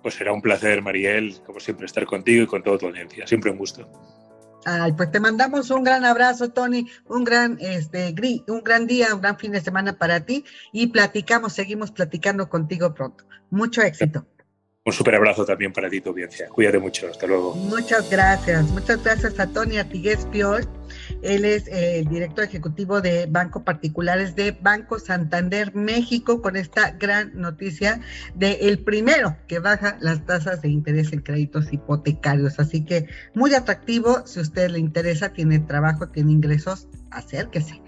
[0.03, 3.27] Pues será un placer, Mariel, como siempre, estar contigo y con toda tu audiencia.
[3.27, 3.89] Siempre un gusto.
[4.65, 8.15] Ay, pues te mandamos un gran abrazo, Tony, un gran, este,
[8.47, 12.93] un gran día, un gran fin de semana para ti y platicamos, seguimos platicando contigo
[12.93, 13.25] pronto.
[13.51, 14.27] Mucho éxito.
[14.83, 16.49] Un super abrazo también para ti, tu audiencia.
[16.49, 17.55] Cuídate mucho, hasta luego.
[17.55, 20.67] Muchas gracias, muchas gracias a Tony Atiguez Piol.
[21.21, 26.93] Él es eh, el director ejecutivo de Banco Particulares de Banco Santander México con esta
[26.93, 28.01] gran noticia
[28.35, 32.59] de el primero que baja las tasas de interés en créditos hipotecarios.
[32.59, 37.83] Así que muy atractivo, si a usted le interesa, tiene trabajo, tiene ingresos, acérquese.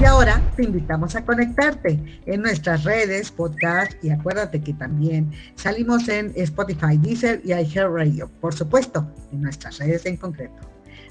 [0.00, 6.08] Y ahora te invitamos a conectarte en nuestras redes, podcast y acuérdate que también salimos
[6.08, 10.54] en Spotify, Deezer y iHeartRadio, por supuesto, en nuestras redes en concreto.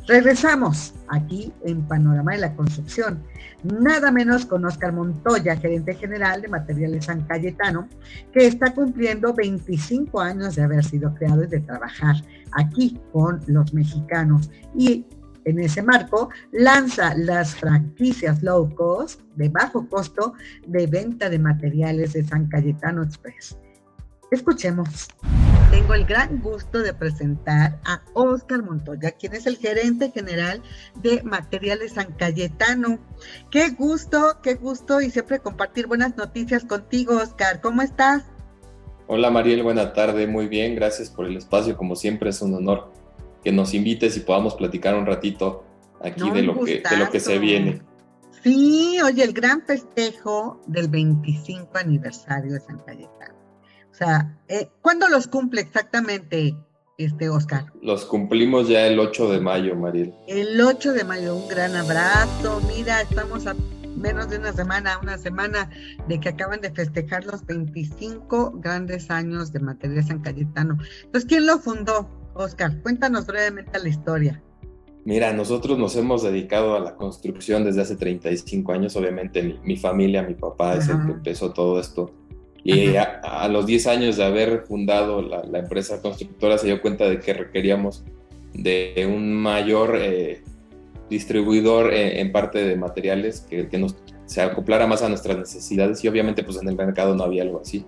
[0.08, 3.22] Regresamos aquí en Panorama de la Construcción,
[3.64, 7.90] nada menos con Oscar Montoya, gerente general de Materiales San Cayetano,
[8.32, 12.16] que está cumpliendo 25 años de haber sido creado y de trabajar
[12.54, 14.50] aquí con los mexicanos.
[14.74, 15.06] Y
[15.48, 20.34] en ese marco, lanza las franquicias low cost, de bajo costo,
[20.68, 23.58] de venta de materiales de San Cayetano Express.
[24.30, 25.08] Escuchemos.
[25.72, 30.62] Tengo el gran gusto de presentar a Oscar Montoya, quien es el gerente general
[31.02, 33.00] de Materiales San Cayetano.
[33.50, 37.62] Qué gusto, qué gusto y siempre compartir buenas noticias contigo, Oscar.
[37.62, 38.24] ¿Cómo estás?
[39.08, 42.92] Hola Mariel, buena tarde, muy bien, gracias por el espacio, como siempre es un honor
[43.48, 45.64] que nos invites y podamos platicar un ratito
[46.02, 47.82] aquí de, lo que, de lo que se viene.
[48.44, 53.36] Sí, oye, el gran festejo del 25 aniversario de San Cayetano.
[53.90, 56.58] O sea, eh, ¿cuándo los cumple exactamente,
[56.98, 57.72] este Oscar?
[57.82, 60.14] Los cumplimos ya el 8 de mayo, Mariel.
[60.28, 62.62] El 8 de mayo, un gran abrazo.
[62.68, 63.56] Mira, estamos a
[63.96, 65.70] menos de una semana, una semana
[66.10, 70.78] de que acaban de festejar los 25 grandes años de Materia San Cayetano.
[71.06, 72.10] Entonces, ¿quién lo fundó?
[72.38, 74.42] Oscar, cuéntanos brevemente la historia.
[75.08, 78.96] Mira, nosotros nos hemos dedicado a la construcción desde hace 35 años.
[78.98, 82.12] Obviamente mi, familia, mi papá es el que empezó todo esto.
[82.62, 87.22] Y a, los 10 años de haber fundado la, empresa constructora se dio cuenta de
[87.22, 88.04] que requeríamos
[88.54, 90.42] de un mayor eh,
[91.10, 93.96] distribuidor eh, en, parte de materiales que, nos
[94.26, 97.62] se acoplara más a nuestras necesidades y obviamente pues en el mercado no había algo
[97.62, 97.86] así.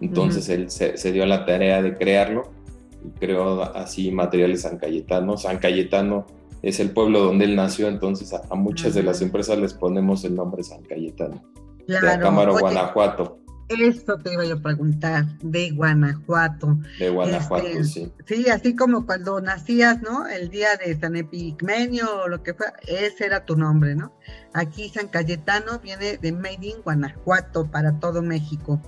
[0.00, 2.50] Entonces él se, se, dio la tarea de crearlo
[3.18, 5.36] creó así materiales San Cayetano.
[5.36, 6.26] San Cayetano
[6.62, 10.34] es el pueblo donde él nació, entonces a, muchas de las empresas les ponemos el
[10.34, 11.42] nombre San Cayetano.
[11.86, 12.06] Claro.
[12.06, 13.41] De Cámara, Guanajuato.
[13.80, 16.78] Esto te iba yo a preguntar, de Guanajuato.
[16.98, 18.12] De Guanajuato, este, sí.
[18.26, 20.26] Sí, así como cuando nacías, ¿no?
[20.26, 24.12] El día de San Epigmenio o lo que fuera, ese era tu nombre, ¿no?
[24.54, 28.80] Aquí San Cayetano viene de Made in Guanajuato para todo México.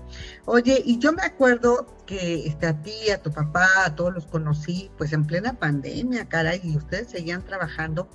[0.44, 4.26] Oye, y yo me acuerdo que este, a ti, a tu papá, a todos los
[4.26, 8.08] conocí, pues en plena pandemia, caray, y ustedes seguían trabajando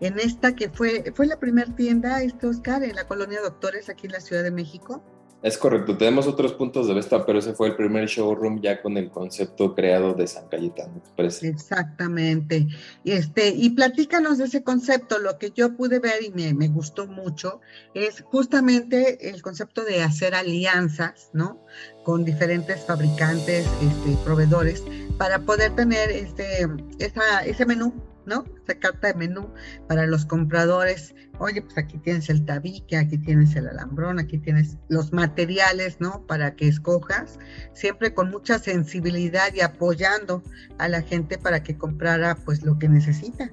[0.00, 4.06] en esta que fue, fue la primera tienda, este Oscar, en la colonia Doctores aquí
[4.06, 5.02] en la Ciudad de México.
[5.42, 8.96] Es correcto, tenemos otros puntos de vista, pero ese fue el primer showroom ya con
[8.96, 11.42] el concepto creado de San Cayetano Express.
[11.42, 12.66] Exactamente.
[13.04, 15.18] Este, y platícanos de ese concepto.
[15.18, 17.60] Lo que yo pude ver y me, gustó mucho
[17.94, 21.62] es justamente el concepto de hacer alianzas, ¿no?
[22.02, 24.82] Con diferentes fabricantes, este, proveedores,
[25.18, 26.66] para poder tener este,
[26.98, 27.92] ese menú
[28.26, 28.44] ¿no?
[28.62, 29.48] Esa carta de menú
[29.88, 31.14] para los compradores.
[31.38, 36.24] Oye, pues aquí tienes el tabique, aquí tienes el alambrón, aquí tienes los materiales, ¿no?
[36.26, 37.38] Para que escojas,
[37.72, 40.42] siempre con mucha sensibilidad y apoyando
[40.78, 43.52] a la gente para que comprara pues lo que necesita.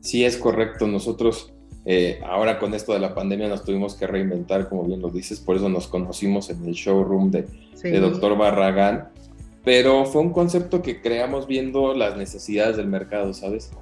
[0.00, 0.86] Sí, es correcto.
[0.86, 1.52] Nosotros
[1.84, 5.38] eh, ahora con esto de la pandemia nos tuvimos que reinventar, como bien lo dices,
[5.38, 7.46] por eso nos conocimos en el showroom de,
[7.82, 9.10] de Doctor Barragán
[9.66, 13.72] pero fue un concepto que creamos viendo las necesidades del mercado, ¿sabes?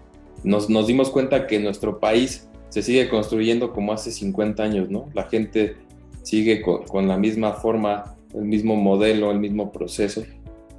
[0.42, 5.10] Nos, nos dimos cuenta que nuestro país se sigue construyendo como hace 50 años, ¿no?
[5.12, 5.76] La gente
[6.22, 10.22] sigue con, la misma forma, el mismo modelo, el mismo proceso.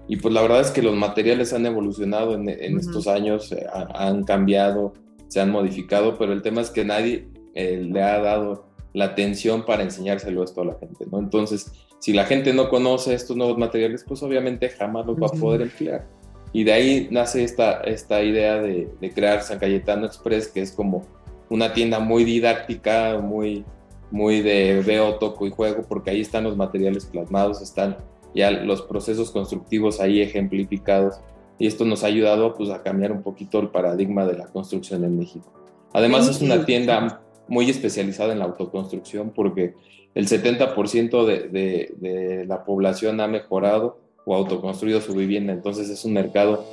[0.07, 3.63] Y pues la verdad es que los materiales han evolucionado en, estos años, eh,
[3.93, 4.93] han cambiado,
[5.27, 9.65] se han modificado, pero el tema es que nadie eh, le ha dado la atención
[9.65, 11.19] para enseñárselo esto a la gente, ¿no?
[11.19, 11.71] Entonces,
[12.05, 15.63] si la gente no conoce estos nuevos materiales, pues obviamente jamás los va a poder
[15.63, 16.05] emplear.
[16.53, 21.01] Y de ahí nace esta, esta idea de, crear San Cayetano Express, que es como
[21.49, 23.65] una tienda muy didáctica, muy,
[24.11, 27.97] muy de veo, toco y juego, porque ahí están los materiales plasmados, están
[28.35, 31.15] ya los procesos constructivos ahí ejemplificados.
[31.57, 35.03] Y esto nos ha ayudado pues, a cambiar un poquito el paradigma de la construcción
[35.05, 35.51] en México.
[35.91, 39.73] Además, es una tienda muy especializada en la autoconstrucción porque
[40.15, 46.13] el 70% de, de, la población ha mejorado o autoconstruido su vivienda, entonces es un
[46.13, 46.65] mercado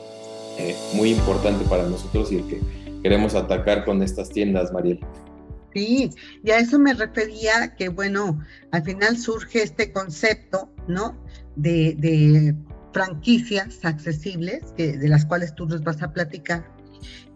[0.58, 2.60] eh, muy importante para nosotros y el que
[3.02, 5.00] queremos atacar con estas tiendas, Mariel.
[5.74, 6.10] Sí,
[6.44, 8.38] y a eso me refería que, bueno,
[8.70, 11.16] al final surge este concepto, ¿no?
[11.56, 12.54] De,
[12.92, 16.70] franquicias accesibles, que, de las cuales tú nos vas a platicar,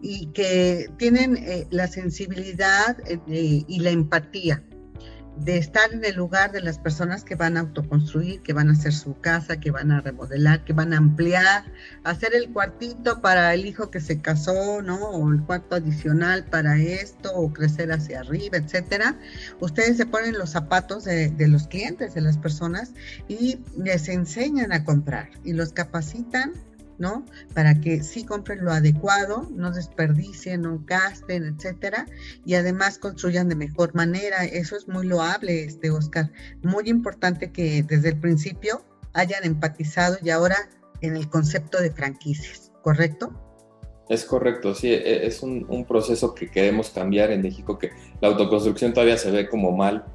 [0.03, 2.95] y que tienen eh, la sensibilidad
[3.27, 4.63] eh, y la empatía
[5.39, 8.73] de estar en el lugar de las personas que van a autoconstruir, que van a
[8.73, 11.63] hacer su casa, que van a remodelar, que van a ampliar,
[12.03, 14.97] hacer el cuartito para el hijo que se casó, ¿no?
[14.97, 19.17] O el cuarto adicional para esto, o crecer hacia arriba, etcétera.
[19.59, 22.91] Ustedes se ponen los zapatos de, de los clientes, de las personas,
[23.27, 26.53] y les enseñan a comprar y los capacitan
[26.99, 27.25] ¿no?
[27.53, 32.05] Para que sí compren lo adecuado, no desperdicien, no gasten, etcétera,
[32.45, 34.45] y además construyan de mejor manera.
[34.45, 36.31] Eso es muy loable, este Oscar.
[36.61, 38.83] Muy importante que desde el principio
[39.13, 40.57] hayan empatizado y ahora
[41.01, 43.31] en el concepto de franquicias, ¿correcto?
[44.09, 47.91] Es correcto, sí, e, es un, proceso que queremos cambiar en México, que
[48.21, 50.05] la autoconstrucción todavía se ve como mal,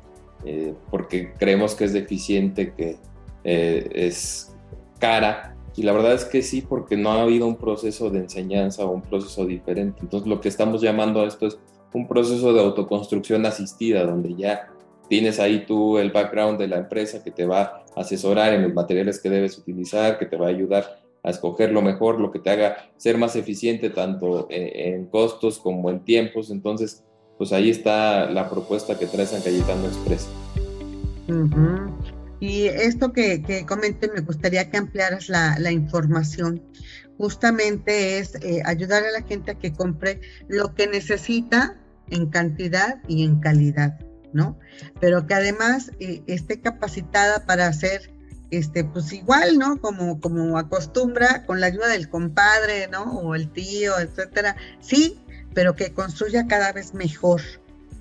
[0.45, 2.97] eh, porque creemos que es deficiente, que
[3.45, 4.53] eh, es
[4.99, 8.85] cara, y la verdad es que sí, porque no ha habido un proceso de enseñanza
[8.85, 10.01] o un proceso diferente.
[10.03, 11.59] Entonces lo que estamos llamando a esto es
[11.95, 14.68] un proceso de autoconstrucción asistida, donde ya
[15.09, 18.75] tienes ahí tú el background de la empresa que te va a asesorar en los
[18.75, 22.39] materiales que debes utilizar, que te va a ayudar a escoger lo mejor, lo que
[22.39, 26.51] te haga ser más eficiente tanto en, costos como en tiempos.
[26.51, 27.05] Entonces,
[27.39, 30.29] pues ahí está la propuesta que trae San Cayetano Express.
[32.43, 36.61] Y esto que, que comenté, me gustaría que ampliaras la, información.
[37.16, 41.78] Justamente es eh, ayudar a la gente a que compre lo que necesita
[42.11, 43.97] en cantidad y en calidad,
[44.32, 44.59] ¿no?
[45.01, 48.12] Pero que además eh, esté capacitada para hacer
[48.51, 49.80] este, pues igual, ¿no?
[49.80, 53.05] Como, como acostumbra, con la ayuda del compadre, ¿no?
[53.20, 54.57] O el tío, etcétera.
[54.80, 55.22] Sí,
[55.55, 57.40] pero que construya cada vez mejor,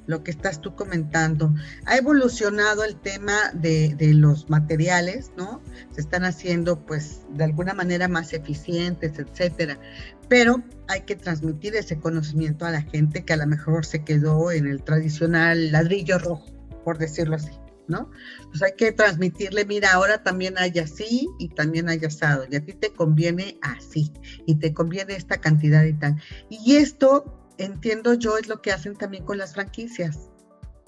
[0.08, 1.54] lo que estás tú comentando.
[1.86, 5.62] Ha evolucionado el tema de, los materiales, ¿no?
[5.92, 9.80] Se están haciendo, pues, de alguna manera más eficientes, etcétera.
[10.28, 14.52] Pero hay que transmitir ese conocimiento a la gente que a lo mejor se quedó
[14.52, 16.46] en el tradicional ladrillo rojo,
[16.84, 17.52] por decirlo así.
[17.88, 18.10] ¿no?
[18.50, 22.64] Pues hay que transmitirle, mira, ahora también hay así y también hay asado, y a
[22.64, 24.14] ti te conviene así,
[24.46, 26.16] y te conviene esta cantidad y tal.
[26.50, 30.30] Y esto entiendo yo es lo que hacen también con las franquicias,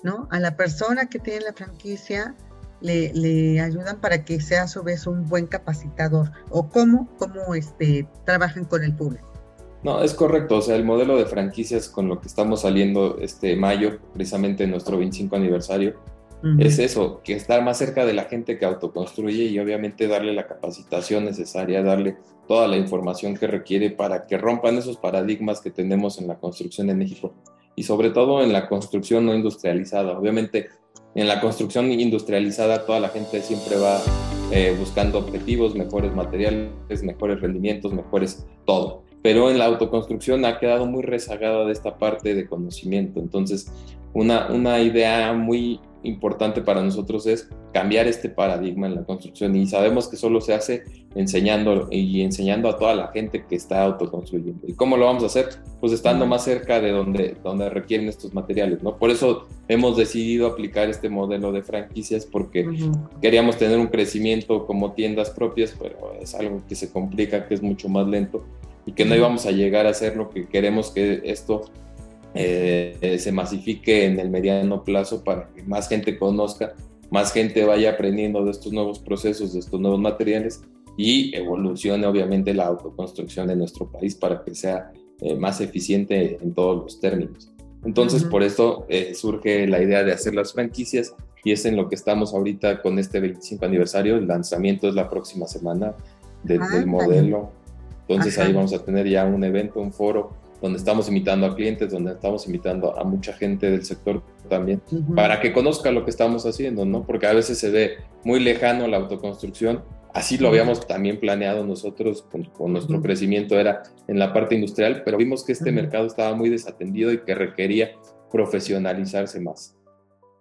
[0.04, 0.28] ¿no?
[0.32, 2.36] A la persona que tiene la franquicia
[2.82, 8.08] le, ayudan para que sea a su vez un buen capacitador o cómo, cómo este,
[8.26, 9.32] trabajan con el público.
[9.84, 10.58] No, es correcto.
[10.58, 14.98] O sea, el modelo de franquicias con lo que estamos saliendo este mayo, precisamente nuestro
[14.98, 15.96] 25 aniversario,
[16.60, 20.46] es eso, que estar más cerca de la gente que autoconstruye y obviamente darle la
[20.46, 22.18] capacitación necesaria, darle
[22.48, 26.89] toda la información que requiere para que rompan esos paradigmas que tenemos en la construcción
[26.89, 27.34] en México
[27.76, 30.18] y sobre todo en la construcción no industrializada.
[30.18, 30.68] Obviamente
[31.16, 34.02] en la construcción industrializada toda la gente siempre va
[34.52, 39.04] eh, buscando objetivos, mejores materiales, mejores rendimientos, mejores todo.
[39.22, 43.22] Pero en la autoconstrucción ha quedado muy rezagada de esta parte de conocimiento.
[43.22, 43.72] Entonces,
[44.14, 49.68] una, una idea muy importante para nosotros es cambiar este paradigma en la construcción y
[49.68, 50.84] sabemos que solo se hace
[51.16, 54.68] enseñando y enseñando a toda la gente que está autoconstruyendo.
[54.68, 55.49] ¿Y cómo lo vamos a hacer?
[55.80, 58.97] Pues estando más cerca de donde, donde requieren estos materiales, ¿no?
[58.97, 62.68] Por eso hemos decidido aplicar este modelo de franquicias porque
[63.22, 67.62] queríamos tener un crecimiento como tiendas propias, pero es algo que se complica, que es
[67.62, 68.43] mucho más lento
[68.86, 71.62] y que no íbamos a llegar a hacer lo que queremos que esto
[72.36, 76.74] eh, se masifique en el mediano plazo para que más gente conozca,
[77.12, 80.62] más gente vaya aprendiendo de estos nuevos procesos, de estos nuevos materiales
[80.98, 86.54] y evolucione obviamente la autoconstrucción de nuestro país para que sea eh, más eficiente en
[86.54, 87.52] todos los términos.
[87.86, 91.14] Entonces, por eh, surge la idea de hacer las franquicias
[91.44, 94.16] y es en lo que estamos ahorita con este 25 aniversario.
[94.16, 95.94] El lanzamiento es la próxima semana
[96.44, 97.52] del modelo.
[98.08, 100.32] Entonces ahí vamos a tener ya un evento, un foro
[100.64, 104.82] donde estamos invitando a clientes, donde estamos invitando a mucha gente del sector también,
[105.14, 107.05] para que conozca lo que estamos haciendo, ¿no?
[107.05, 109.84] Porque a veces se ve muy lejano la autoconstrucción.
[110.14, 115.18] Así lo habíamos también planeado nosotros con, nuestro crecimiento, era en la parte industrial, pero
[115.18, 117.91] vimos que este mercado estaba muy desatendido y que requería
[118.32, 119.76] profesionalizarse más.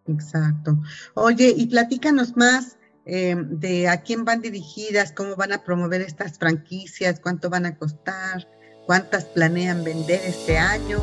[0.07, 0.79] Exacto.
[1.15, 6.39] Oye, y platícanos más eh, de a quién van dirigidas, cómo van a promover estas
[6.39, 8.47] franquicias, cuánto van a costar.
[8.87, 10.99] ¿Cuántas planean vender este año?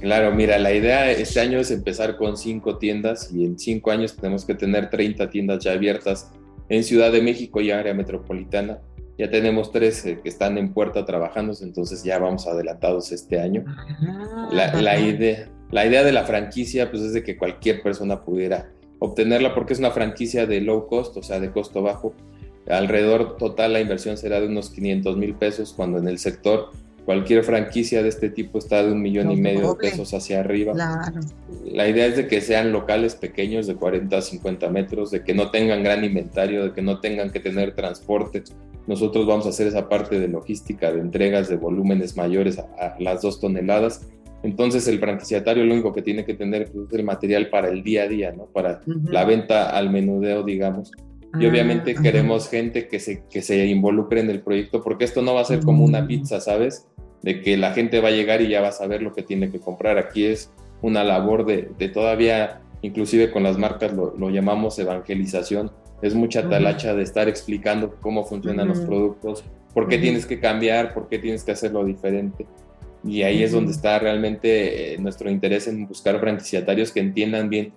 [0.00, 4.16] Claro, mira, la idea este año es empezar con cinco tiendas y en cinco años
[4.16, 6.30] tenemos que tener 30 tiendas ya abiertas
[6.68, 8.80] en Ciudad de México y área metropolitana.
[9.16, 13.64] ya tenemos tres eh, que están en puerta trabajando, entonces ya vamos adelantados este año.
[13.68, 18.72] Ah, la, idea, la idea de la franquicia pues es de que cualquier persona pudiera
[18.98, 22.14] obtenerla porque es una franquicia de low cost, o sea, de costo bajo.
[22.68, 26.70] Alrededor total la inversión será de unos 500 mil pesos, cuando en el sector
[27.04, 30.72] cualquier franquicia de este tipo está de un millón y medio de pesos hacia arriba.
[31.64, 35.34] La idea es de que sean locales pequeños de 40 a 50 metros, de que
[35.34, 38.42] no tengan gran inventario, de que no tengan que tener transporte.
[38.86, 43.22] Nosotros vamos a hacer esa parte de logística, de entregas de volúmenes mayores a, las
[43.22, 44.06] dos toneladas.
[44.42, 47.82] Entonces el franquiciatario lo único que tiene que tener pues, es el material para el
[47.82, 48.44] día a día, ¿no?
[48.44, 50.92] Para la venta al menudeo, digamos.
[51.38, 55.22] Y obviamente ah, queremos gente que se, que se involucre en el proyecto, porque esto
[55.22, 56.06] no va a ser como una mm.
[56.06, 56.86] pizza, ¿sabes?
[57.22, 59.50] De que la gente va a llegar y ya va a saber lo que tiene
[59.50, 59.98] que comprar.
[59.98, 65.72] Aquí es una labor de, de todavía, inclusive con las marcas lo, lo, llamamos evangelización.
[66.02, 70.92] Es mucha talacha de estar explicando cómo funcionan los productos, por qué tienes que cambiar,
[70.92, 72.46] por qué tienes que hacerlo diferente.
[73.02, 77.72] Y ahí es donde está realmente eh, nuestro interés en buscar franquiciatarios que entiendan bien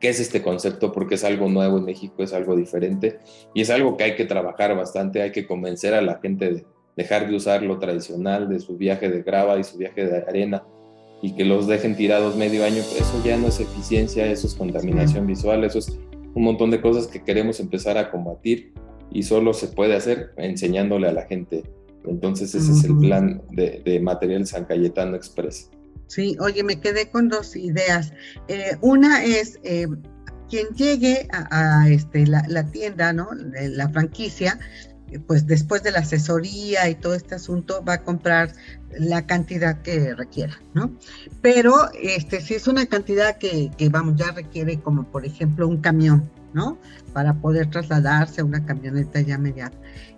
[0.00, 3.18] qué es este concepto, porque es algo nuevo en México, es algo diferente
[3.54, 6.66] y es algo que hay que trabajar bastante, hay que convencer a la gente de
[6.96, 10.64] dejar de usar lo tradicional de su viaje de grava y su viaje de arena
[11.22, 15.26] y que los dejen tirados medio año, eso ya no es eficiencia, eso es contaminación
[15.26, 15.98] visual, eso es
[16.34, 18.72] un montón de cosas que queremos empezar a combatir
[19.10, 21.62] y solo se puede hacer enseñándole a la gente.
[22.04, 25.70] Entonces ese es el plan de, de Material San Cayetano Express.
[26.06, 28.12] Sí, oye, me quedé con dos ideas.
[28.48, 29.88] Eh, una es eh,
[30.48, 33.30] quien llegue a, este, la, tienda, ¿no?
[33.34, 34.58] La franquicia,
[35.26, 38.52] pues después de la asesoría y todo este asunto va a comprar
[38.98, 40.96] la cantidad que requiera, ¿no?
[41.42, 45.80] Pero este, si es una cantidad que, que vamos, ya requiere como por ejemplo un
[45.80, 46.78] camión, ¿no?
[47.12, 49.70] Para poder trasladarse a una camioneta ya media.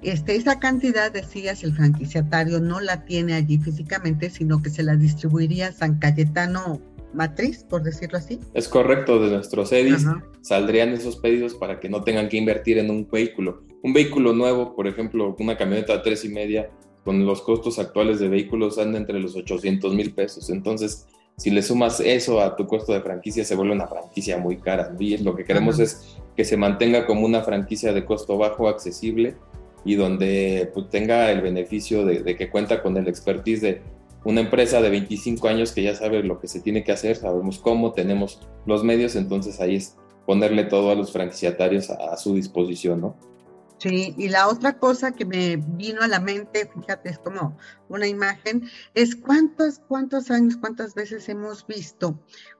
[0.02, 4.94] Este, esa cantidad, decías, el franquiciatario no la tiene allí físicamente, sino que se la
[4.94, 6.80] distribuiría a San Cayetano
[7.12, 8.38] Matriz, por decirlo así.
[8.54, 10.06] Es correcto, de nuestros EDIs
[10.42, 13.64] saldrían esos pedidos para que no tengan que invertir en un vehículo.
[13.82, 16.70] Un vehículo nuevo, por ejemplo, una camioneta de tres y media,
[17.04, 20.50] con los costos actuales de vehículos anda entre los 800 mil pesos.
[20.50, 21.06] Entonces,
[21.38, 24.92] si le sumas eso a tu costo de franquicia, se vuelve una franquicia muy cara.
[24.98, 29.36] Y lo que queremos es que se mantenga como una franquicia de costo bajo, accesible
[29.84, 33.82] y donde pues, tenga el beneficio de, que cuenta con el expertise de
[34.24, 37.60] una empresa de 25 años que ya sabe lo que se tiene que hacer, sabemos
[37.60, 42.34] cómo, tenemos los medios, entonces ahí es ponerle todo a los franquiciatarios a, a su
[42.34, 43.16] disposición, ¿no?
[43.78, 47.56] Sí, y la otra cosa que me vino a la mente, fíjate, es como
[47.88, 52.18] una imagen, es cuántos, cuántos años, cuántas veces hemos visto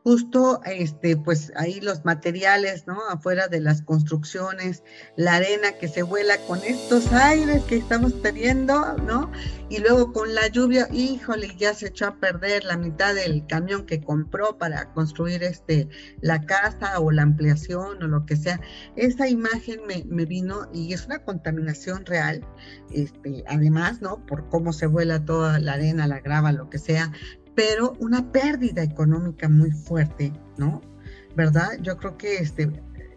[0.09, 2.99] justo, este, pues ahí los materiales, ¿no?
[3.11, 4.83] Afuera de las construcciones,
[5.17, 9.31] la arena que se vuela con estos aires que estamos teniendo, ¿no?
[9.69, 13.85] Y luego con la lluvia, híjole, ya se echó a perder la mitad del camión
[13.85, 15.91] que compró para construir este,
[16.23, 18.63] la casa o la ampliación o lo que sea.
[18.97, 22.47] Esa imagen me, me vino y es una contaminación real,
[22.91, 24.25] este, además, ¿no?
[24.25, 27.13] Por cómo se vuela toda la arena, la grava, lo que sea,
[27.55, 30.81] pero una pérdida económica muy fuerte, ¿no?
[31.35, 31.79] ¿Verdad?
[31.81, 32.71] Yo creo que este,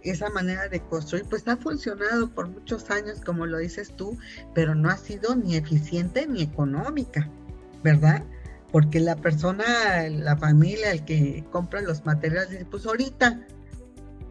[0.04, 4.18] esa manera de construir, pues ha funcionado por muchos años, como lo dices tú,
[4.54, 7.30] pero no ha sido ni eficiente ni económica,
[7.84, 8.24] ¿verdad?
[8.72, 9.64] Porque la persona,
[10.10, 13.46] la familia, el que compra los materiales, dice, pues ahorita,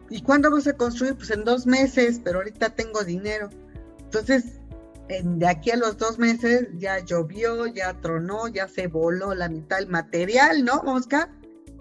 [0.09, 1.15] ¿y cuándo vas a construir?
[1.15, 3.49] Pues en dos meses, pero ahorita tengo dinero.
[3.99, 4.59] Entonces,
[5.23, 9.77] de aquí a los dos meses ya llovió, ya tronó, ya se voló la mitad
[9.77, 11.29] del material, ¿no, Mosca?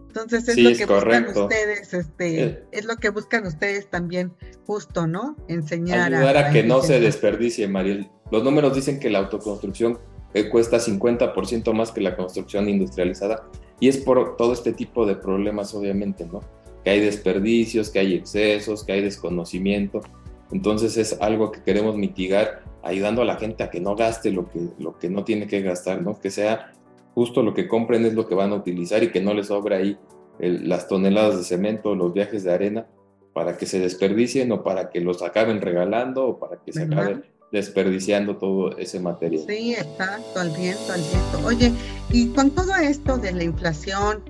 [0.09, 4.33] Entonces es lo que buscan ustedes, este, es lo que buscan ustedes también,
[4.67, 5.37] justo, ¿no?
[5.47, 8.11] Enseñar Ayudar a, que no se desperdicie, Mariel.
[8.33, 9.99] Los números dicen que la autoconstrucción
[10.35, 15.15] eh, cuesta 50% más que la construcción industrializada y es por todo este tipo de
[15.15, 16.41] problemas, obviamente, ¿no?
[16.83, 20.01] Que hay desperdicios, que hay excesos, que hay desconocimiento.
[20.51, 24.49] Entonces es algo que queremos mitigar ayudando a la gente a que no gaste lo
[24.51, 26.19] que, lo que no tiene que gastar, ¿no?
[26.19, 26.73] Que sea
[27.15, 29.77] justo lo que compren es lo que van a utilizar y que no les sobre
[29.77, 29.99] ahí
[30.39, 32.87] las toneladas de cemento, los viajes de arena,
[33.35, 37.25] para que se desperdicien o para que los acaben regalando o para que se acaben
[37.53, 39.45] desperdiciando todo ese material.
[39.47, 41.47] Sí, exacto, al viento, al viento.
[41.47, 41.73] Oye,
[42.11, 44.23] y con todo esto de la inflación,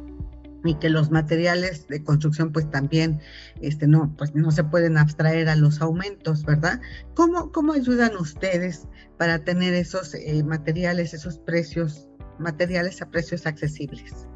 [0.64, 3.20] y que los materiales de construcción pues también
[3.60, 6.80] este no pues no se pueden abstraer a los aumentos verdad
[7.14, 8.86] cómo cómo ayudan ustedes
[9.18, 12.08] para tener esos eh, materiales esos precios
[12.38, 14.26] materiales a precios accesibles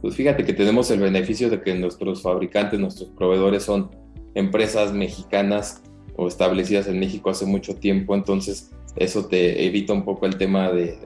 [0.00, 3.90] pues fíjate que tenemos el beneficio de que nuestros fabricantes nuestros proveedores son
[4.34, 5.82] empresas mexicanas
[6.16, 10.70] o establecidas en México hace mucho tiempo entonces eso te evita un poco el tema
[10.70, 10.98] de,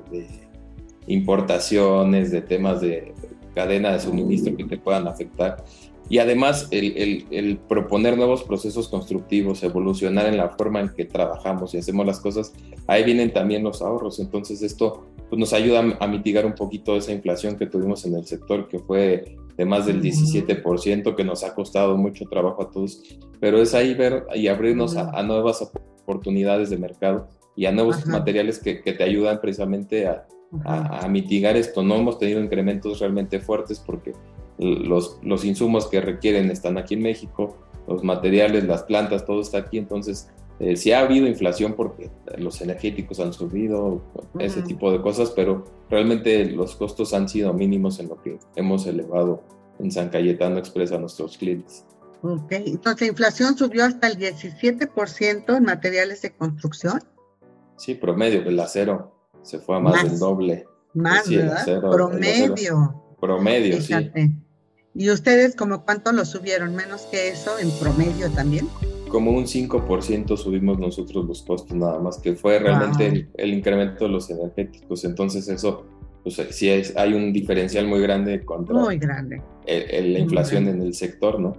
[1.07, 3.14] importaciones, de temas de
[3.59, 5.64] cadena de suministro que te puedan afectar.
[6.09, 11.78] Y además el, proponer nuevos procesos constructivos, evolucionar en la forma en que trabajamos y
[11.78, 12.52] hacemos las cosas,
[12.86, 14.20] ahí vienen también los ahorros.
[14.20, 18.24] Entonces esto pues, nos ayuda a mitigar un poquito esa inflación que tuvimos en el
[18.26, 23.02] sector, que fue de más del 17%, que nos ha costado mucho trabajo a todos.
[23.40, 27.28] Pero es ahí ver y abrirnos a nuevas oportunidades de mercado
[27.59, 30.28] y a nuevos materiales que, te ayudan precisamente a,
[31.09, 31.82] mitigar esto.
[31.82, 34.12] No hemos tenido incrementos realmente fuertes porque
[34.59, 39.59] los, los insumos que requieren están aquí en México, los materiales, las plantas, todo está
[39.59, 39.78] aquí.
[39.78, 40.30] Entonces,
[40.61, 44.03] eh, sí ha habido inflación porque los energéticos han subido,
[44.38, 48.86] ese tipo de cosas, pero realmente los costos han sido mínimos en lo que hemos
[48.86, 49.42] elevado
[49.78, 51.84] en San Cayetano Express a nuestros clientes.
[52.22, 57.01] Ok, entonces la inflación subió hasta el 17% en materiales de construcción.
[57.76, 60.66] Sí, promedio, el acero se fue a más, del doble.
[60.95, 61.80] Más, ¿verdad?
[61.80, 63.03] promedio.
[63.20, 63.95] promedio, sí.
[64.95, 66.74] ¿Y ustedes como cuánto lo subieron?
[66.74, 68.66] ¿Menos que eso en promedio también?
[69.09, 74.11] Como un 5% subimos nosotros los costos nada más, que fue realmente el, incremento de
[74.11, 75.05] los energéticos.
[75.05, 75.86] Entonces eso,
[76.24, 79.41] pues sí es, hay un diferencial muy grande contra muy grande.
[79.66, 81.57] la inflación en el sector, ¿no?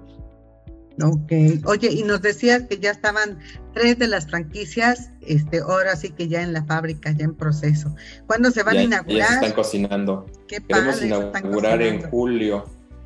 [1.02, 1.32] Ok.
[1.66, 3.40] Oye, y nos decías que ya estaban
[3.74, 7.96] tres de las franquicias, este, ahora sí que ya en la fábrica, ya en proceso.
[8.28, 9.18] ¿Cuándo se van a inaugurar?
[9.18, 10.26] Ya se están cocinando.
[10.48, 12.66] Qué Queremos inaugurar en julio,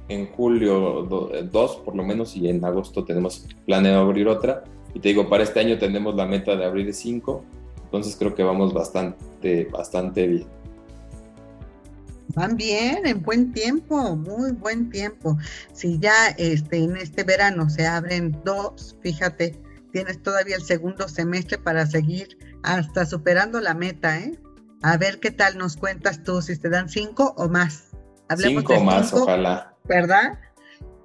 [0.09, 1.03] en julio
[1.51, 4.63] dos por lo menos, y en agosto tenemos planeado abrir otra.
[4.93, 7.43] Y te digo, para este año tenemos la meta de abrir cinco,
[7.85, 10.47] entonces creo que vamos bastante, bastante bien.
[12.35, 15.37] Van bien, en buen tiempo, muy buen tiempo.
[15.73, 19.59] Si ya este, en este verano se abren dos, fíjate,
[19.91, 24.39] tienes todavía el segundo semestre para seguir hasta superando la meta, ¿eh?
[24.81, 27.91] A ver qué tal nos cuentas tú, si te dan cinco o más.
[28.29, 29.75] Hablemos cinco más, ojalá.
[29.85, 30.39] ¿Verdad?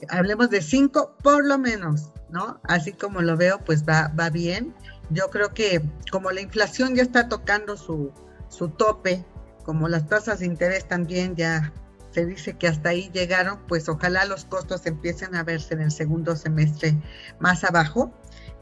[0.08, 2.60] Hablemos de cinco por lo menos, ¿no?
[2.64, 4.74] Así como lo veo, pues va, va bien.
[5.10, 8.12] Yo creo que como la inflación ya está tocando su,
[8.48, 9.24] su tope,
[9.68, 11.74] como las tasas de interés también ya
[12.10, 15.90] se dice que hasta ahí llegaron, pues ojalá los costos empiecen a verse en el
[15.90, 16.96] segundo semestre
[17.38, 18.10] más abajo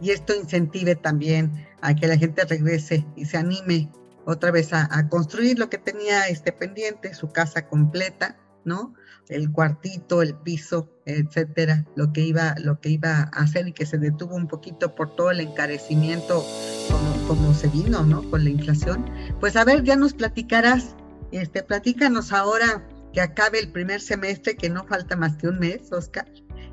[0.01, 3.89] y esto incentive también a que la gente regrese y se anime
[4.25, 8.93] otra vez a, construir lo que tenía este pendiente, su casa completa, ¿no?
[9.29, 13.87] El cuartito, el piso, etcétera, lo que iba, lo que iba a hacer y que
[13.87, 16.45] se detuvo un poquito por todo el encarecimiento
[16.91, 18.29] como, como se vino, ¿no?
[18.29, 19.09] Con la inflación.
[19.41, 20.97] Pues a ver, ya nos platicarás
[21.32, 25.93] este, platícanos ahora que acabe el primer semestre, que no falta más que un mes,
[25.93, 26.26] Oscar.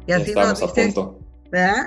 [0.07, 0.95] Y así nos dices,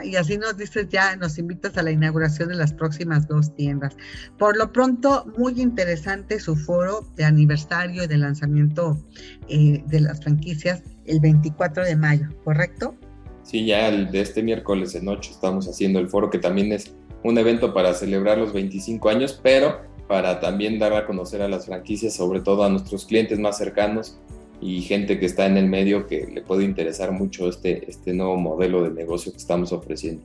[0.04, 3.96] Y así nos dices ya, nos invitas a la inauguración de las próximas dos tiendas.
[4.38, 8.98] Por lo pronto, muy interesante su foro de aniversario y de lanzamiento
[9.48, 12.94] eh, de las franquicias el 24 de mayo, ¿correcto?
[13.42, 16.94] Sí, ya el de este miércoles en 8 estamos haciendo el foro, que también es
[17.22, 21.66] un evento para celebrar los 25 años, pero para también dar a conocer a las
[21.66, 24.18] franquicias, sobre todo a nuestros clientes más cercanos
[24.60, 28.36] y gente que está en el medio que le puede interesar mucho este, este nuevo
[28.36, 30.22] modelo de negocio que estamos ofreciendo.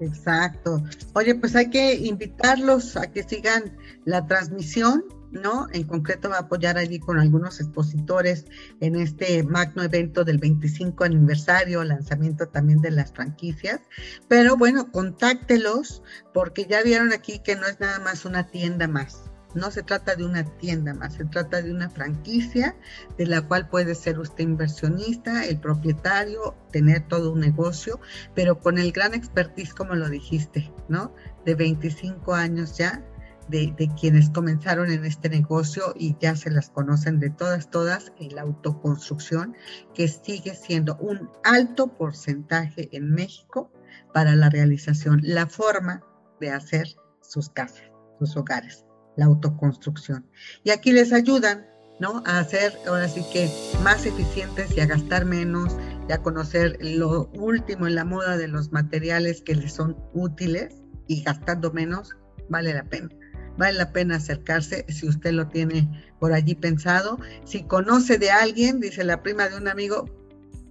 [0.00, 0.82] Exacto.
[1.14, 5.68] Oye, pues hay que invitarlos a que sigan la transmisión ¿no?
[5.72, 8.46] En concreto va a apoyar allí con algunos expositores
[8.80, 13.80] en este magno evento del 25 aniversario, lanzamiento también de las franquicias.
[14.28, 16.02] Pero bueno, contáctelos
[16.34, 19.30] porque ya vieron aquí que no es nada más una tienda más.
[19.54, 22.76] No se trata de una tienda más, se trata de una franquicia
[23.18, 27.98] de la cual puede ser usted inversionista, el propietario, tener todo un negocio,
[28.34, 31.12] pero con el gran expertise, como lo dijiste, ¿no?
[31.44, 33.04] De 25 años ya
[33.50, 38.34] de, quienes comenzaron en este negocio y ya se las conocen de todas, todas, en
[38.34, 39.56] la autoconstrucción,
[39.94, 43.70] que sigue siendo un alto porcentaje en México
[44.14, 46.02] para la realización, la forma
[46.40, 46.88] de hacer
[47.20, 48.84] sus casas, sus hogares,
[49.16, 50.26] la autoconstrucción.
[50.62, 51.66] Y aquí les ayudan,
[51.98, 52.22] ¿no?
[52.26, 53.50] A hacer, ahora sí que,
[53.82, 55.76] más eficientes y a gastar menos
[56.08, 60.76] y a conocer lo último en la moda de los materiales que les son útiles
[61.08, 62.16] y gastando menos,
[62.48, 63.10] vale la pena
[63.56, 65.88] vale la pena acercarse si usted lo tiene
[66.18, 67.18] por allí pensado.
[67.44, 70.08] Si conoce de alguien, dice la prima de un amigo,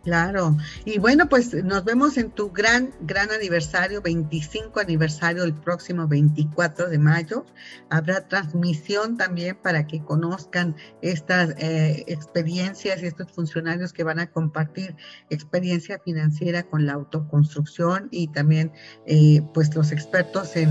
[0.04, 0.54] Claro.
[0.84, 6.90] Y bueno, pues nos vemos en tu gran, gran aniversario, 25 aniversario el próximo 24
[6.90, 7.46] de mayo.
[7.88, 14.30] Habrá transmisión también para que conozcan estas eh, experiencias y estos funcionarios que van a
[14.30, 14.94] compartir
[15.30, 18.72] experiencia financiera con la autoconstrucción y también
[19.06, 20.68] eh, pues los expertos en,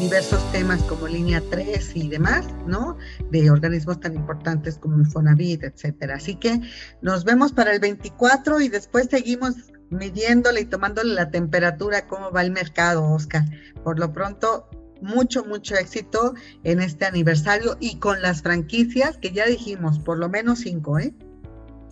[0.00, 2.96] diversos temas como línea 3 y demás, ¿no?
[3.30, 6.16] De organismos tan importantes como el Fonavit, etcétera.
[6.16, 6.60] Así que
[7.02, 9.54] nos vemos para el 24 y después seguimos
[9.90, 13.44] midiéndole y tomándole la temperatura, cómo va el mercado, Oscar.
[13.84, 14.66] Por lo pronto,
[15.02, 16.34] mucho, mucho éxito
[16.64, 21.12] en este aniversario y con las franquicias que ya dijimos, por lo menos cinco, ¿eh?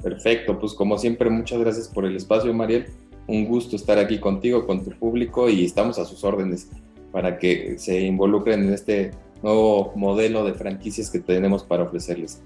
[0.03, 2.87] Perfecto, pues como siempre, muchas gracias por el espacio, Mariel.
[3.27, 6.69] Un gusto estar aquí contigo, con tu público y estamos a sus órdenes
[7.13, 9.11] para que se involucren en este
[9.43, 12.41] nuevo modelo de franquicias que tenemos para ofrecerles.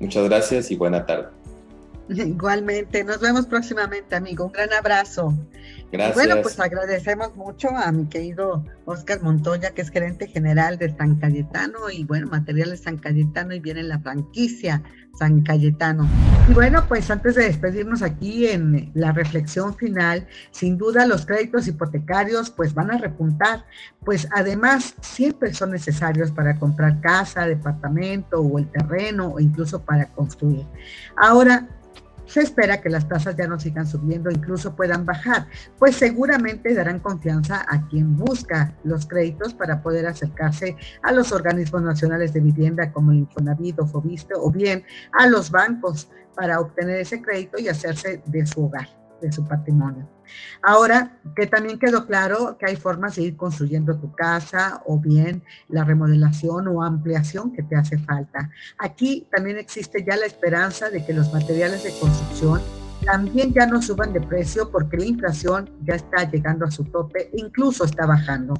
[0.00, 1.28] Muchas gracias y buena tarde.
[2.08, 4.46] Igualmente, nos vemos próximamente, amigo.
[4.46, 5.34] Un gran abrazo.
[5.90, 6.14] Gracias.
[6.14, 11.16] bueno, pues agradecemos mucho a mi querido Oscar Montoya, que es gerente general de San
[11.16, 14.82] Cayetano, y bueno, materiales San Cayetano, y viene la franquicia
[15.18, 16.08] San Cayetano.
[16.48, 21.66] Y bueno, pues antes de despedirnos aquí en la reflexión final, sin duda los créditos
[21.66, 23.64] hipotecarios pues van a repuntar,
[24.04, 30.06] pues además siempre son necesarios para comprar casa, departamento o el terreno o incluso para
[30.12, 30.66] construir.
[31.16, 31.66] Ahora,
[32.26, 35.46] se espera que las tasas ya no sigan subiendo, incluso puedan bajar,
[35.78, 41.82] pues seguramente darán confianza a quien busca los créditos para poder acercarse a los organismos
[41.82, 47.00] nacionales de vivienda como el Infonavit o Fobiste o bien a los bancos para obtener
[47.00, 48.88] ese crédito y hacerse de su hogar
[49.20, 50.15] de su patrimonio.
[50.62, 55.42] Ahora, que también quedó claro que hay formas de ir construyendo tu casa o bien
[55.68, 58.50] la remodelación o ampliación que te hace falta.
[58.78, 62.60] Aquí también existe ya la esperanza de que los materiales de construcción
[63.04, 67.30] también ya no suban de precio porque la inflación ya está llegando a su tope
[67.34, 68.54] incluso está bajando.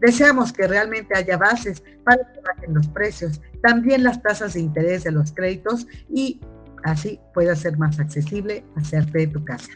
[0.00, 5.04] Deseamos que realmente haya bases para que bajen los precios, también las tasas de interés
[5.04, 6.40] de los créditos y
[6.84, 9.70] así pueda ser más accesible hacerte de tu casa.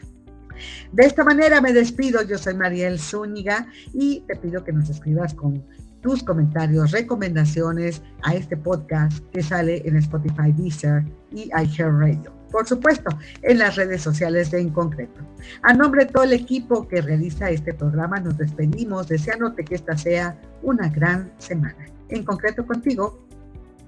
[0.91, 5.33] De esta manera me despido, yo soy Mariel Zúñiga y te pido que nos escribas
[5.33, 5.63] con
[6.01, 12.33] tus comentarios, recomendaciones a este podcast que sale en Spotify, Deezer y iHeartRadio.
[12.51, 13.09] Por supuesto,
[13.41, 15.21] en las redes sociales de En Concreto.
[15.63, 19.97] A nombre de todo el equipo que realiza este programa, nos despedimos deseándote que esta
[19.97, 21.85] sea una gran semana.
[22.09, 23.25] En concreto contigo,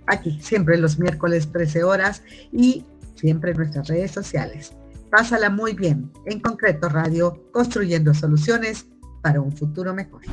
[0.07, 4.73] aquí, siempre los miércoles 13 horas y siempre en nuestras redes sociales.
[5.15, 6.11] Pásala muy bien.
[6.25, 8.85] En concreto Radio, construyendo soluciones
[9.21, 10.23] para un futuro mejor.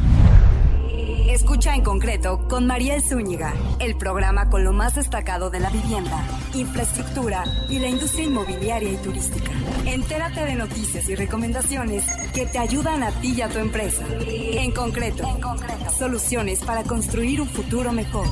[1.29, 6.27] Escucha en concreto con María Zúñiga, el programa con lo más destacado de la vivienda,
[6.55, 9.53] infraestructura y la industria inmobiliaria y turística.
[9.87, 12.05] Entérate de noticias y recomendaciones
[12.35, 14.05] que te ayudan a ti y a tu empresa.
[14.27, 15.93] En concreto, en concreto.
[15.97, 18.27] soluciones para construir un futuro mejor.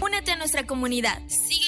[0.00, 1.18] Únete a nuestra comunidad.
[1.26, 1.67] Síguenos